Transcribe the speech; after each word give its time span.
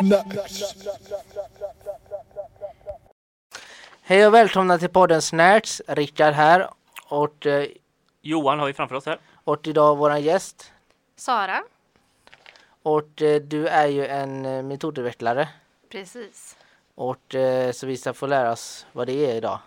Snacks. 0.00 0.74
Hej 4.02 4.26
och 4.26 4.34
välkomna 4.34 4.78
till 4.78 4.88
podden 4.88 5.22
Snärts. 5.22 5.82
Rickard 5.86 6.34
här. 6.34 6.70
Och, 7.08 7.46
eh, 7.46 7.68
Johan 8.22 8.58
har 8.58 8.66
vi 8.66 8.72
framför 8.72 8.94
oss 8.94 9.06
här. 9.06 9.18
och 9.44 9.66
idag 9.66 9.96
våran 9.96 10.22
gäst. 10.22 10.72
Sara, 11.16 11.62
Och 12.82 13.22
eh, 13.22 13.40
du 13.42 13.68
är 13.68 13.86
ju 13.86 14.06
en 14.06 14.46
eh, 14.46 14.62
metodutvecklare. 14.62 15.48
precis. 15.90 16.56
Och 16.94 17.34
eh, 17.34 17.72
så 17.72 17.86
vi 17.86 17.96
ska 17.96 18.12
få 18.12 18.26
lära 18.26 18.52
oss 18.52 18.86
vad 18.92 19.06
det 19.06 19.30
är 19.30 19.34
idag. 19.34 19.58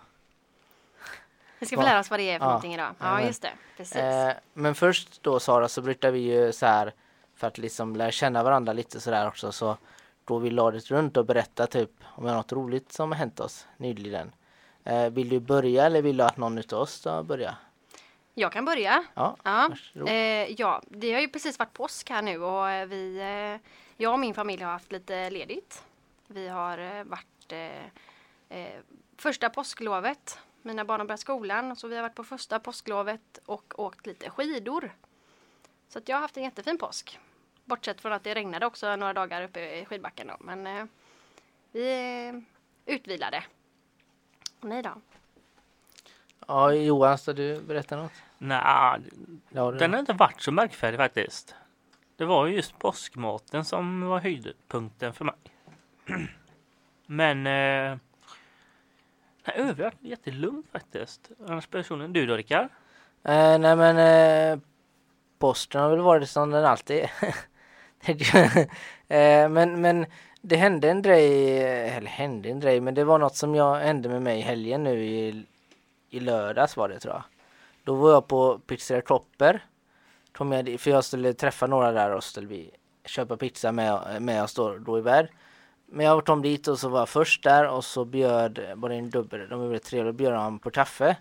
Vi 1.58 1.66
ska 1.66 1.76
få 1.76 1.82
Va? 1.82 1.88
lära 1.88 2.00
oss 2.00 2.10
vad 2.10 2.20
det 2.20 2.30
är 2.30 2.38
för 2.38 2.44
Ja, 2.44 2.48
någonting 2.48 2.74
idag. 2.74 2.94
Ja, 2.98 3.04
jajamän. 3.06 3.26
just 3.26 3.42
det. 3.42 3.52
Precis. 3.76 3.96
Eh, 3.96 4.32
men 4.52 4.74
först 4.74 5.22
då 5.22 5.40
Sara 5.40 5.68
så 5.68 5.82
brukar 5.82 6.10
vi 6.10 6.18
ju 6.18 6.52
så 6.52 6.66
här 6.66 6.92
för 7.36 7.46
att 7.46 7.58
liksom 7.58 7.96
lära 7.96 8.10
känna 8.10 8.42
varandra 8.42 8.72
lite 8.72 9.00
sådär 9.00 9.28
också 9.28 9.52
så 9.52 9.76
då 10.24 10.38
vi 10.38 10.50
ladet 10.50 10.90
runt 10.90 11.16
och 11.16 11.26
berätta 11.26 11.66
typ 11.66 11.90
om 12.04 12.24
något 12.24 12.52
roligt 12.52 12.92
som 12.92 13.12
har 13.12 13.18
hänt 13.18 13.40
oss 13.40 13.66
nyligen. 13.76 14.32
Eh, 14.84 15.10
vill 15.10 15.28
du 15.28 15.40
börja 15.40 15.86
eller 15.86 16.02
vill 16.02 16.16
du 16.16 16.24
att 16.24 16.36
någon 16.36 16.58
utav 16.58 16.80
oss 16.80 17.00
ska 17.00 17.22
börja? 17.22 17.56
Jag 18.34 18.52
kan 18.52 18.64
börja. 18.64 19.04
Ja, 19.14 19.36
Ja, 19.44 19.70
eh, 20.06 20.52
ja, 20.60 20.82
det 20.88 21.12
har 21.12 21.20
ju 21.20 21.28
precis 21.28 21.58
varit 21.58 21.72
påsk 21.72 22.10
här 22.10 22.22
nu 22.22 22.42
och 22.42 22.70
eh, 22.70 22.86
vi, 22.86 23.16
eh, 23.18 23.70
jag 23.96 24.12
och 24.12 24.18
min 24.18 24.34
familj 24.34 24.62
har 24.62 24.72
haft 24.72 24.92
lite 24.92 25.30
ledigt. 25.30 25.84
Vi 26.26 26.48
har 26.48 26.78
eh, 26.78 27.04
varit 27.04 27.52
eh, 28.48 28.80
första 29.16 29.50
påsklovet. 29.50 30.38
Mina 30.62 30.84
barn 30.84 31.00
har 31.00 31.06
börjat 31.06 31.20
skolan 31.20 31.76
så 31.76 31.88
vi 31.88 31.96
har 31.96 32.02
varit 32.02 32.14
på 32.14 32.24
första 32.24 32.60
påsklovet 32.60 33.38
och 33.46 33.74
åkt 33.78 34.06
lite 34.06 34.30
skidor. 34.30 34.94
Så 35.88 36.00
jag 36.06 36.16
har 36.16 36.20
haft 36.20 36.36
en 36.36 36.42
jättefin 36.42 36.78
påsk. 36.78 37.18
Bortsett 37.64 38.00
från 38.00 38.12
att 38.12 38.24
det 38.24 38.34
regnade 38.34 38.66
också 38.66 38.96
några 38.96 39.12
dagar 39.12 39.42
uppe 39.42 39.78
i 39.78 39.84
skidbacken 39.84 40.26
då. 40.26 40.36
Men 40.40 40.66
eh, 40.66 40.84
vi 41.72 41.92
är 41.92 42.42
utvilade. 42.86 43.44
Och 44.60 44.68
ni 44.68 44.82
då? 44.82 45.00
Ja, 46.46 46.72
Johan, 46.72 47.18
ska 47.18 47.32
du 47.32 47.60
berätta 47.60 47.96
något? 47.96 48.12
Nej, 48.38 49.00
den 49.50 49.92
har 49.92 50.00
inte 50.00 50.12
varit 50.12 50.42
så 50.42 50.52
märkvärdig 50.52 50.98
faktiskt. 50.98 51.54
Det 52.16 52.24
var 52.24 52.46
ju 52.46 52.56
just 52.56 52.78
påskmaten 52.78 53.64
som 53.64 54.00
var 54.00 54.20
höjdpunkten 54.20 55.12
för 55.12 55.24
mig. 55.24 55.34
Men 57.06 57.46
eh, 57.46 57.98
nej, 59.44 59.56
övrigt 59.56 59.78
har 59.78 59.84
varit 59.84 60.02
jättelugnt 60.02 60.66
faktiskt. 60.72 61.30
Annars 61.48 61.66
personligen, 61.66 62.12
du 62.12 62.26
då 62.26 62.36
Rickard? 62.36 62.68
Eh, 63.22 63.58
nej 63.58 63.76
men 63.76 63.98
eh, 63.98 64.58
posten 65.38 65.80
har 65.80 65.90
väl 65.90 66.00
varit 66.00 66.30
som 66.30 66.50
den 66.50 66.64
alltid 66.64 66.96
är. 66.96 67.10
Eh, 69.08 69.48
men, 69.48 69.80
men 69.80 70.06
det 70.40 70.56
hände 70.56 70.90
en 70.90 71.02
grej, 71.02 71.58
eller 71.96 72.06
hände 72.06 72.48
en 72.48 72.60
grej, 72.60 72.80
men 72.80 72.94
det 72.94 73.04
var 73.04 73.18
något 73.18 73.36
som 73.36 73.54
jag 73.54 73.74
hände 73.74 74.08
med 74.08 74.22
mig 74.22 74.38
i 74.38 74.42
helgen 74.42 74.84
nu 74.84 75.04
i, 75.04 75.46
i 76.10 76.20
lördags 76.20 76.76
var 76.76 76.88
det 76.88 76.98
tror 77.00 77.14
jag. 77.14 77.22
Då 77.84 77.94
var 77.94 78.10
jag 78.10 78.28
på 78.28 78.58
Pizzeria 78.58 79.02
Tropper. 79.02 79.64
För 80.78 80.88
jag 80.90 81.04
skulle 81.04 81.32
träffa 81.32 81.66
några 81.66 81.92
där 81.92 82.10
och 82.10 82.24
skulle 82.24 82.46
vi 82.46 82.70
köpa 83.04 83.36
pizza 83.36 83.72
med, 83.72 84.22
med 84.22 84.42
oss 84.42 84.54
då, 84.54 84.78
då 84.78 84.98
i 84.98 85.00
värld. 85.00 85.28
Men 85.86 86.06
jag 86.06 86.24
kom 86.24 86.42
dit 86.42 86.68
och 86.68 86.78
så 86.78 86.88
var 86.88 86.98
jag 86.98 87.08
först 87.08 87.42
där 87.42 87.68
och 87.68 87.84
så 87.84 88.04
bjöd, 88.04 88.60
var 88.74 88.88
det 88.88 88.94
en 88.94 89.10
dubbel, 89.10 89.48
de 89.48 89.58
var 89.58 89.66
väldigt 89.66 89.84
trevliga, 89.84 90.12
bjöd 90.12 90.34
han 90.34 90.58
på 90.58 90.70
kaffe 90.70 91.16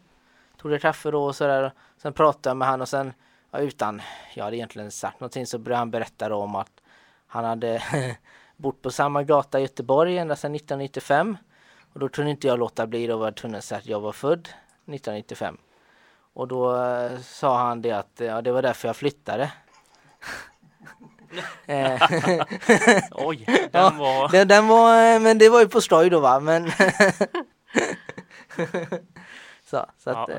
tog 0.64 0.72
det 0.72 0.80
kaffe 0.80 1.12
då 1.12 1.24
och 1.24 1.36
sådär. 1.36 1.72
Sen 1.98 2.14
pratade 2.14 2.50
jag 2.50 2.58
med 2.58 2.68
han 2.68 2.82
och 2.82 2.90
sen 2.90 3.14
utan 3.60 4.02
jag 4.34 4.44
hade 4.44 4.58
egentligen 4.58 4.92
sagt 4.92 5.20
någonting 5.20 5.48
så 5.48 5.58
började 5.58 5.80
han 5.80 5.92
berätta 5.92 6.36
om 6.36 6.56
att 6.56 6.72
han 7.28 7.46
hade 7.46 7.84
bott 8.58 8.82
på 8.82 8.92
samma 8.92 9.24
gata 9.24 9.60
i 9.60 9.62
Göteborg 9.62 10.18
ända 10.18 10.36
sedan 10.36 10.56
1995. 10.56 11.38
Och 11.94 12.00
då 12.00 12.10
kunde 12.10 12.32
inte 12.32 12.48
jag 12.48 12.60
låta 12.60 12.88
bli, 12.88 13.08
då 13.08 13.18
var 13.18 13.26
jag 13.26 13.36
tvungen 13.36 13.58
att 13.58 13.64
säga 13.64 13.80
att 13.80 13.86
jag 13.86 14.00
var 14.00 14.12
född 14.12 14.40
1995. 14.40 15.58
Och 16.34 16.48
då 16.48 16.84
eh, 16.86 17.20
sa 17.20 17.58
han 17.58 17.82
det 17.82 17.92
att 17.92 18.12
ja, 18.16 18.42
det 18.42 18.52
var 18.52 18.62
därför 18.62 18.88
jag 18.90 18.96
flyttade. 18.96 19.52
Eh, 21.66 22.02
Oj, 23.12 23.44
den 23.46 23.70
Ja, 23.72 23.90
var... 24.00 24.30
den, 24.30 24.48
den 24.48 24.68
var, 24.68 25.20
men 25.20 25.38
det 25.38 25.50
var 25.50 25.60
ju 25.60 25.68
på 25.68 25.82
skoj 25.82 26.10
då 26.10 26.20
va, 26.20 26.40
men 26.40 26.72
så, 29.66 29.86
så 29.98 30.10
att, 30.10 30.30
Ja. 30.30 30.36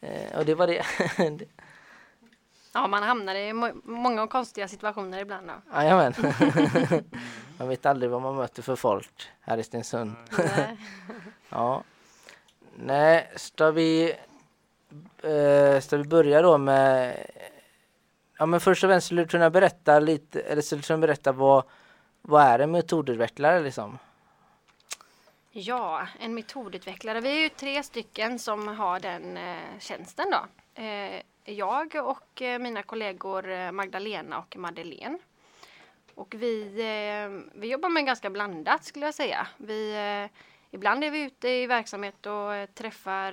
eh, 0.00 0.10
eh, 0.10 0.38
och 0.38 0.44
det 0.44 0.54
var 0.54 0.66
det. 0.66 0.82
Ja, 2.78 2.86
man 2.86 3.02
hamnar 3.02 3.34
i 3.34 3.52
må- 3.52 3.80
många 3.84 4.26
konstiga 4.26 4.68
situationer 4.68 5.18
ibland. 5.18 5.50
Jajamän. 5.74 6.14
man 7.58 7.68
vet 7.68 7.86
aldrig 7.86 8.10
vad 8.10 8.22
man 8.22 8.36
möter 8.36 8.62
för 8.62 8.76
folk 8.76 9.30
här 9.40 9.58
i 9.58 9.62
Stensund. 9.62 10.16
Nej. 10.38 10.76
Ja. 11.48 11.82
Nej, 12.76 13.30
ska 13.36 13.70
vi, 13.70 14.14
eh, 15.22 15.80
ska 15.80 15.96
vi 15.96 16.04
börja 16.04 16.42
då 16.42 16.58
med 16.58 17.16
Ja 18.38 18.46
men 18.46 18.60
först 18.60 18.84
och 18.84 18.90
främst 18.90 19.06
skulle 19.06 19.22
du 19.22 19.28
kunna 19.28 19.50
berätta 19.50 19.98
lite, 20.00 20.40
eller 20.40 20.62
skulle 20.62 20.80
du 20.80 20.86
kunna 20.86 20.98
berätta 20.98 21.32
vad, 21.32 21.64
vad 22.22 22.42
är 22.42 22.58
en 22.58 22.70
metodutvecklare 22.70 23.60
liksom? 23.60 23.98
Ja, 25.50 26.06
en 26.20 26.34
metodutvecklare. 26.34 27.20
Vi 27.20 27.28
är 27.38 27.42
ju 27.42 27.48
tre 27.48 27.82
stycken 27.82 28.38
som 28.38 28.68
har 28.68 29.00
den 29.00 29.36
eh, 29.36 29.56
tjänsten 29.78 30.26
då. 30.30 30.46
Eh, 30.82 31.22
jag 31.52 31.94
och 31.94 32.42
eh, 32.42 32.58
mina 32.58 32.82
kollegor 32.82 33.50
eh, 33.50 33.72
Magdalena 33.72 34.38
och 34.38 34.56
Madeleine. 34.56 35.18
Och 36.14 36.34
vi, 36.38 36.62
eh, 36.62 37.58
vi 37.60 37.68
jobbar 37.68 37.88
med 37.88 38.06
ganska 38.06 38.30
blandat 38.30 38.84
skulle 38.84 39.06
jag 39.06 39.14
säga. 39.14 39.48
Vi, 39.56 39.96
ibland 40.70 41.04
är 41.04 41.10
vi 41.10 41.20
ute 41.20 41.48
i 41.48 41.66
verksamhet 41.66 42.26
och 42.26 42.74
träffar 42.74 43.32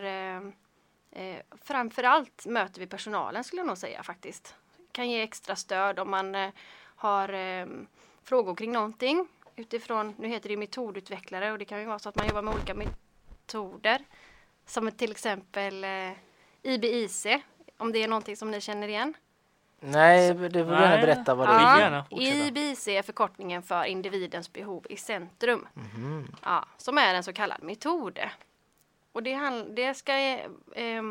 framförallt 1.61 2.45
möter 2.45 2.79
vi 2.79 2.87
personalen 2.87 3.43
skulle 3.43 3.59
jag 3.59 3.67
nog 3.67 3.77
säga 3.77 4.03
faktiskt. 4.03 4.55
Kan 4.91 5.09
ge 5.09 5.21
extra 5.21 5.55
stöd 5.55 5.99
om 5.99 6.09
man 6.11 6.51
har 6.95 7.27
frågor 8.23 8.55
kring 8.55 8.71
någonting 8.71 9.27
utifrån, 9.55 10.15
nu 10.17 10.27
heter 10.27 10.49
det 10.49 10.57
metodutvecklare 10.57 11.51
och 11.51 11.57
det 11.59 11.65
kan 11.65 11.79
ju 11.79 11.85
vara 11.85 11.99
så 11.99 12.09
att 12.09 12.15
man 12.15 12.27
jobbar 12.27 12.41
med 12.41 12.53
olika 12.53 12.73
metoder. 12.73 14.01
Som 14.65 14.91
till 14.91 15.11
exempel 15.11 15.85
IBIC, 16.61 17.27
om 17.77 17.91
det 17.91 18.03
är 18.03 18.07
någonting 18.07 18.37
som 18.37 18.51
ni 18.51 18.61
känner 18.61 18.87
igen. 18.87 19.13
Nej, 19.79 20.33
du 20.33 20.49
får 20.65 20.73
gärna 20.73 20.97
berätta 20.97 21.35
vad 21.35 21.47
det 21.47 21.53
Ja. 21.53 21.75
är. 21.75 21.79
gärna. 21.79 22.05
IBIC 22.09 22.87
är 22.87 23.01
förkortningen 23.01 23.63
för 23.63 23.83
individens 23.83 24.53
behov 24.53 24.85
i 24.89 24.97
centrum. 24.97 25.67
Mhm. 25.73 26.35
Ja, 26.43 26.65
som 26.77 26.97
är 26.97 27.13
en 27.13 27.23
så 27.23 27.33
kallad 27.33 27.63
metod. 27.63 28.19
Och 29.11 29.23
det, 29.23 29.63
det, 29.75 29.93
ska, 29.93 30.13
eh, 30.17 31.03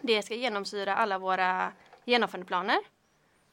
det 0.00 0.22
ska 0.22 0.34
genomsyra 0.34 0.96
alla 0.96 1.18
våra 1.18 1.72
genomförandeplaner. 2.04 2.78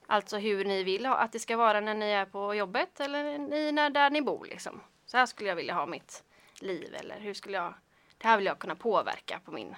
Alltså 0.07 0.37
hur 0.37 0.65
ni 0.65 0.83
vill 0.83 1.05
ha, 1.05 1.15
att 1.15 1.31
det 1.31 1.39
ska 1.39 1.57
vara 1.57 1.79
när 1.79 1.93
ni 1.93 2.05
är 2.11 2.25
på 2.25 2.55
jobbet 2.55 2.99
eller 2.99 3.37
ni, 3.37 3.71
när, 3.71 3.89
där 3.89 4.09
ni 4.09 4.21
bor. 4.21 4.45
Liksom. 4.45 4.81
Så 5.05 5.17
här 5.17 5.25
skulle 5.25 5.49
jag 5.49 5.55
vilja 5.55 5.73
ha 5.73 5.85
mitt 5.85 6.23
liv 6.59 6.95
eller 6.99 7.19
hur 7.19 7.33
skulle 7.33 7.57
jag, 7.57 7.73
det 8.17 8.27
här 8.27 8.37
vill 8.37 8.45
jag 8.45 8.59
kunna 8.59 8.75
påverka 8.75 9.39
på 9.45 9.51
min 9.51 9.75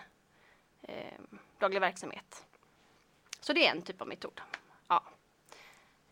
eh, 0.82 0.96
dagliga 1.60 1.80
verksamhet. 1.80 2.46
Så 3.42 3.54
det 3.54 3.68
är 3.68 3.72
en 3.72 3.82
typ 3.82 4.02
av 4.02 4.08
metod. 4.08 4.42
Ja. 4.88 5.04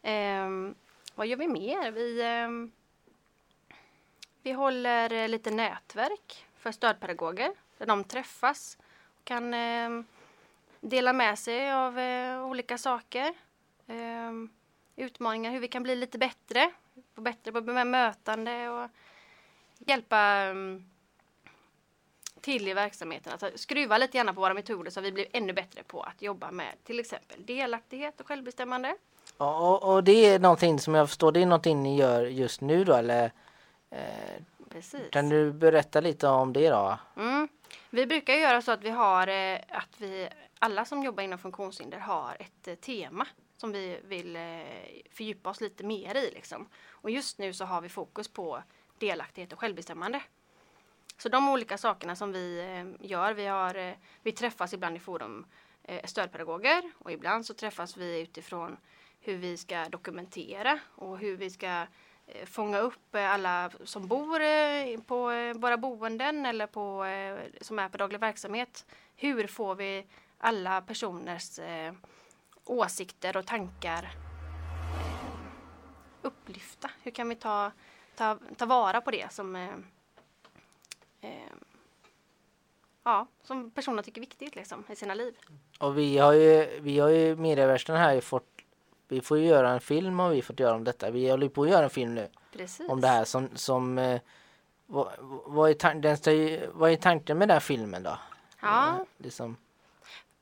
Ehm, 0.02 0.76
vad 1.16 1.28
gör 1.28 1.38
vi 1.38 1.48
mer? 1.48 1.92
Vi, 1.92 2.22
ehm, 2.22 2.72
vi 4.44 4.52
håller 4.52 5.14
eh, 5.14 5.28
lite 5.28 5.52
nätverk 5.52 6.46
för 6.58 6.72
stödpedagoger 6.72 7.52
där 7.78 7.86
de 7.86 8.04
träffas 8.04 8.78
och 9.20 9.24
kan 9.24 9.54
ehm, 9.54 10.06
dela 10.82 11.14
med 11.14 11.40
sig 11.40 11.72
av 11.72 12.00
eh, 12.00 12.46
olika 12.46 12.78
saker. 12.78 13.34
Ehm, 13.88 14.50
utmaningar, 14.96 15.52
hur 15.52 15.60
vi 15.60 15.68
kan 15.68 15.84
bli 15.84 15.96
lite 15.96 16.18
bättre, 16.18 16.72
få 17.16 17.22
bättre 17.22 17.52
på 17.52 17.62
bemötande 17.62 18.70
och 18.70 18.90
hjälpa 19.80 20.18
ehm, 20.18 20.89
till 22.42 22.68
i 22.68 22.74
verksamheten. 22.74 23.32
Alltså 23.32 23.52
skruva 23.56 23.98
lite 23.98 24.18
grann 24.18 24.36
på 24.36 24.42
våra 24.42 24.54
metoder 24.54 24.92
så 24.92 25.02
vi 25.02 25.12
blir 25.12 25.26
ännu 25.34 25.54
bättre 25.54 25.84
på 25.84 26.02
att 26.02 26.22
jobba 26.22 26.52
med 26.52 26.74
till 26.84 27.00
exempel 27.00 27.46
delaktighet 27.46 28.20
och 28.20 28.28
självbestämmande. 28.28 28.96
Ja, 29.38 29.70
Och, 29.70 29.94
och 29.94 30.04
det 30.04 30.26
är 30.26 30.40
någonting 30.40 30.80
som 30.80 30.96
jag 30.96 31.08
förstår, 31.10 31.32
det 31.32 31.42
är 31.42 31.46
någonting 31.46 31.84
ni 31.84 31.98
gör 31.98 32.26
just 32.26 32.62
nu 32.62 32.84
då 32.84 32.94
eller? 32.94 33.32
Eh, 33.90 34.00
Precis. 34.70 35.10
kan 35.12 35.30
du 35.30 35.52
berätta 35.52 36.00
lite 36.00 36.28
om 36.28 36.54
det 36.54 36.70
då? 36.70 37.00
Mm. 37.18 37.48
Vi 37.90 38.06
brukar 38.06 38.34
göra 38.34 38.62
så 38.62 38.72
att 38.72 38.84
vi 38.84 38.90
har 38.90 39.28
eh, 39.28 39.60
att 39.70 39.96
vi 39.98 40.30
alla 40.60 40.86
som 40.86 41.04
jobbar 41.04 41.24
inom 41.24 41.40
funktionshinder 41.40 42.00
har 42.00 42.38
ett 42.40 42.68
eh, 42.68 42.76
tema 42.76 43.28
som 43.58 43.72
vi 43.72 44.00
vill 44.04 44.36
eh, 44.36 44.42
fördjupa 45.12 45.50
oss 45.50 45.62
lite 45.62 45.84
mer 45.84 46.16
i. 46.16 46.32
Liksom. 46.32 46.70
Och 46.90 47.10
just 47.10 47.38
nu 47.38 47.54
så 47.54 47.66
har 47.66 47.82
vi 47.82 47.90
fokus 47.90 48.28
på 48.28 48.64
delaktighet 48.98 49.54
och 49.54 49.60
självbestämmande. 49.60 50.22
Så 51.20 51.30
de 51.30 51.50
olika 51.50 51.78
sakerna 51.78 52.16
som 52.16 52.32
vi 52.32 52.60
eh, 52.60 53.08
gör, 53.10 53.34
vi, 53.34 53.46
har, 53.46 53.76
eh, 53.76 53.94
vi 54.24 54.32
träffas 54.32 54.74
ibland 54.74 54.96
i 54.96 55.00
forum 55.00 55.46
eh, 55.84 56.06
stödpedagoger 56.06 56.92
och 56.98 57.12
ibland 57.12 57.46
så 57.46 57.54
träffas 57.54 57.98
vi 57.98 58.22
utifrån 58.22 58.78
hur 59.20 59.38
vi 59.38 59.58
ska 59.58 59.90
dokumentera 59.90 60.80
och 60.96 61.18
hur 61.18 61.38
vi 61.38 61.50
ska 61.50 61.88
fånga 62.46 62.80
upp 62.80 63.16
alla 63.16 63.72
som 63.84 64.08
bor 64.08 64.40
på 65.02 65.24
våra 65.60 65.78
boenden 65.78 66.46
eller 66.46 66.68
på, 66.68 67.06
som 67.62 67.80
är 67.80 67.90
på 67.90 67.98
daglig 67.98 68.20
verksamhet. 68.20 68.86
Hur 69.16 69.48
får 69.48 69.76
vi 69.76 70.06
alla 70.38 70.82
personers 70.82 71.60
åsikter 72.66 73.38
och 73.38 73.46
tankar 73.46 74.12
upplyfta? 76.22 76.92
Hur 77.02 77.12
kan 77.12 77.30
vi 77.30 77.36
ta, 77.36 77.72
ta, 78.16 78.38
ta 78.58 78.66
vara 78.66 79.02
på 79.02 79.12
det 79.12 79.34
som 79.34 79.56
eh, 81.22 81.30
eh, 81.30 81.36
ja, 83.04 83.28
som 83.44 83.72
personerna 83.72 84.04
tycker 84.04 84.22
är 84.22 84.26
viktigt 84.26 84.56
liksom, 84.56 84.84
i 84.90 84.96
sina 84.96 85.14
liv. 85.14 85.34
Och 85.80 85.98
vi 85.98 86.18
har 86.18 86.34
ju, 86.34 86.80
vi 86.82 87.00
har 87.00 87.10
ju 87.10 87.36
Mediaversten 87.36 87.96
här 87.96 88.22
fått, 88.22 88.48
vi 89.08 89.22
får 89.22 89.38
ju 89.38 89.46
göra 89.46 89.70
en 89.70 89.82
film 89.82 90.20
har 90.20 90.30
vi 90.30 90.42
fått 90.42 90.60
göra 90.60 90.76
om 90.76 90.84
detta. 90.84 91.12
Vi 91.12 91.30
håller 91.30 91.50
på 91.50 91.64
att 91.64 91.70
göra 91.70 91.84
en 91.84 91.90
film 91.90 92.16
nu 92.16 92.28
Precis. 92.54 92.90
om 92.90 93.02
det 93.02 93.08
här 93.08 93.26
som, 93.26 93.50
som 93.56 93.98
eh, 93.98 94.22
vad, 94.86 95.12
vad, 95.46 95.70
är 95.70 95.74
tan- 95.74 96.02
den 96.02 96.18
ska 96.18 96.32
ju, 96.32 96.70
vad 96.74 96.92
är 96.92 96.96
tanken 96.96 97.38
med 97.38 97.48
den 97.48 97.54
här 97.56 97.60
filmen 97.60 98.04
då? 98.04 98.18
Ja, 98.62 99.06
Liksom, 99.18 99.58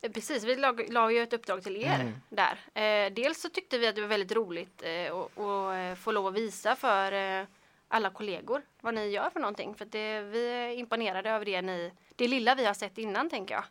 eh, 0.02 0.12
precis. 0.12 0.44
Vi 0.44 0.56
la, 0.56 0.76
la 0.90 1.12
ju 1.12 1.20
ett 1.24 1.34
uppdrag 1.34 1.64
till 1.64 1.76
er 1.78 2.00
Mm. 2.00 2.14
där. 2.30 2.60
Eh, 3.08 3.14
dels 3.14 3.42
så 3.42 3.50
tyckte 3.50 3.78
vi 3.78 3.88
att 3.88 3.96
det 3.96 4.02
var 4.02 4.08
väldigt 4.08 4.32
roligt 4.32 4.82
eh, 4.86 5.16
att 5.16 5.38
eh, 5.38 5.96
få 5.96 6.12
lov 6.12 6.28
att 6.28 6.34
visa 6.34 6.76
för 6.76 7.12
eh, 7.12 7.46
alla 7.88 8.10
kollegor 8.10 8.62
vad 8.82 8.94
ni 8.94 9.08
gör 9.08 9.30
för 9.30 9.40
någonting. 9.40 9.76
För 9.76 9.86
det, 9.86 10.22
vi 10.22 10.50
är 10.50 10.70
imponerade 10.70 11.30
över 11.30 11.46
det 11.46 11.62
ni, 11.62 11.92
det 12.16 12.28
lilla 12.28 12.56
vi 12.56 12.66
har 12.66 12.74
sett 12.74 12.98
innan 12.98 13.30
tänker 13.30 13.56
jag. 13.56 13.64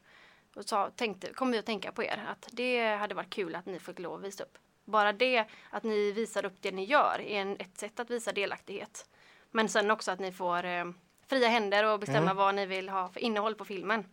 Och 0.54 0.64
så 0.64 0.90
tänkte, 0.96 1.32
kom 1.32 1.50
vi 1.50 1.58
att 1.58 1.66
tänka 1.66 1.92
på 1.92 2.04
er 2.04 2.24
att 2.28 2.48
det 2.52 2.86
hade 2.96 3.14
varit 3.14 3.30
kul 3.30 3.54
att 3.54 3.66
ni 3.66 3.78
fick 3.78 3.98
lov 3.98 4.14
att 4.14 4.24
visa 4.24 4.44
upp. 4.44 4.58
Bara 4.84 5.12
det 5.12 5.44
att 5.70 5.82
ni 5.82 6.12
visar 6.12 6.44
upp 6.46 6.56
det 6.60 6.70
ni 6.72 6.84
gör 6.84 7.20
är 7.20 7.40
en, 7.40 7.56
ett 7.60 7.78
sätt 7.78 8.00
att 8.00 8.10
visa 8.10 8.32
delaktighet. 8.32 9.06
Men 9.50 9.68
sen 9.68 9.90
också 9.90 10.10
att 10.10 10.18
ni 10.20 10.32
får 10.32 10.64
eh, 10.64 10.84
fria 11.26 11.48
händer 11.48 11.84
och 11.84 11.98
bestämma 12.00 12.18
Mm. 12.20 12.36
vad 12.36 12.54
ni 12.54 12.66
vill 12.66 12.88
ha 12.88 13.08
för 13.08 13.20
innehåll 13.20 13.54
på 13.54 13.64
filmen. 13.64 14.04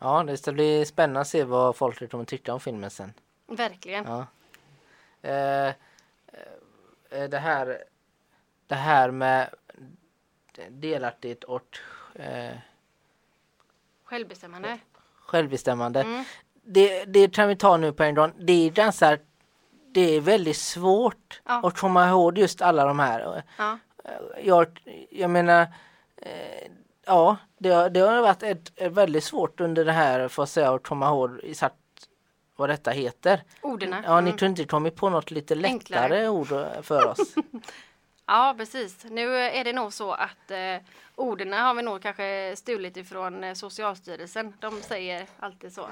ja, 0.00 0.22
det 0.22 0.36
ska 0.36 0.52
bli 0.52 0.84
spännande 0.84 1.20
att 1.20 1.28
se 1.28 1.44
vad 1.44 1.76
folk 1.76 2.10
kommer 2.10 2.24
tycka 2.24 2.54
om 2.54 2.60
filmen 2.60 2.90
sen. 2.90 3.12
Verkligen. 3.46 4.04
Ja. 4.04 4.26
Eh, 5.22 5.68
eh, 7.10 7.28
det 7.30 7.38
här 7.38 7.84
det 8.66 8.74
här 8.74 9.10
med 9.10 9.50
delaktighet 10.70 11.44
och 11.44 11.78
eh, 12.14 12.52
Självbestämmande. 14.04 14.78
självbestämmande. 15.26 16.00
Mm. 16.00 16.24
Det, 16.66 17.04
det 17.04 17.34
kan 17.34 17.48
vi 17.48 17.56
ta 17.56 17.76
nu 17.76 17.92
på 17.92 18.02
en 18.02 18.14
gång. 18.14 18.32
Det 18.38 18.52
är 18.52 18.70
ganska 18.70 19.18
det 19.92 20.00
är 20.16 20.20
väldigt 20.20 20.56
svårt 20.56 21.40
Ja. 21.44 21.60
att 21.68 21.78
komma 21.78 22.08
ihåg 22.08 22.38
just 22.38 22.62
alla 22.62 22.84
de 22.86 22.98
här. 22.98 23.42
Ja. 23.58 23.78
Jag, 24.42 24.80
jag 25.10 25.30
menar, 25.30 25.66
eh, 26.16 26.68
ja, 27.06 27.36
det, 27.58 27.70
har- 27.70 27.90
det 27.90 28.00
har 28.00 28.22
varit 28.22 28.42
ett, 28.42 28.72
ett 28.76 28.92
väldigt 28.92 29.24
svårt 29.24 29.60
under 29.60 29.84
det 29.84 29.92
här 29.92 30.28
för 30.28 30.42
att 30.42 30.48
säga 30.48 30.74
att 30.74 30.82
komma 30.82 31.08
ihåg 31.08 31.40
exakt 31.42 31.74
vad 32.56 32.68
detta 32.68 32.90
heter. 32.90 33.42
Orden. 33.62 33.94
Ja, 34.04 34.20
ni 34.20 34.30
Mm. 34.30 34.38
kunde 34.38 34.60
inte 34.62 34.70
kommit 34.70 34.96
på 34.96 35.10
något 35.10 35.30
lite 35.30 35.54
lättare 35.54 35.72
Enklare. 35.72 36.28
ord 36.28 36.48
för 36.82 37.06
oss. 37.08 37.34
Ja, 38.26 38.54
precis. 38.58 39.04
Nu 39.04 39.36
är 39.36 39.64
det 39.64 39.72
nog 39.72 39.92
så 39.92 40.12
att 40.12 40.50
eh, 40.50 40.76
orden 41.14 41.52
har 41.52 41.74
vi 41.74 41.82
nog 41.82 42.02
kanske 42.02 42.54
stulit 42.56 42.96
ifrån 42.96 43.44
eh, 43.44 43.54
Socialstyrelsen. 43.54 44.54
De 44.60 44.80
säger 44.82 45.26
alltid 45.38 45.72
så. 45.72 45.88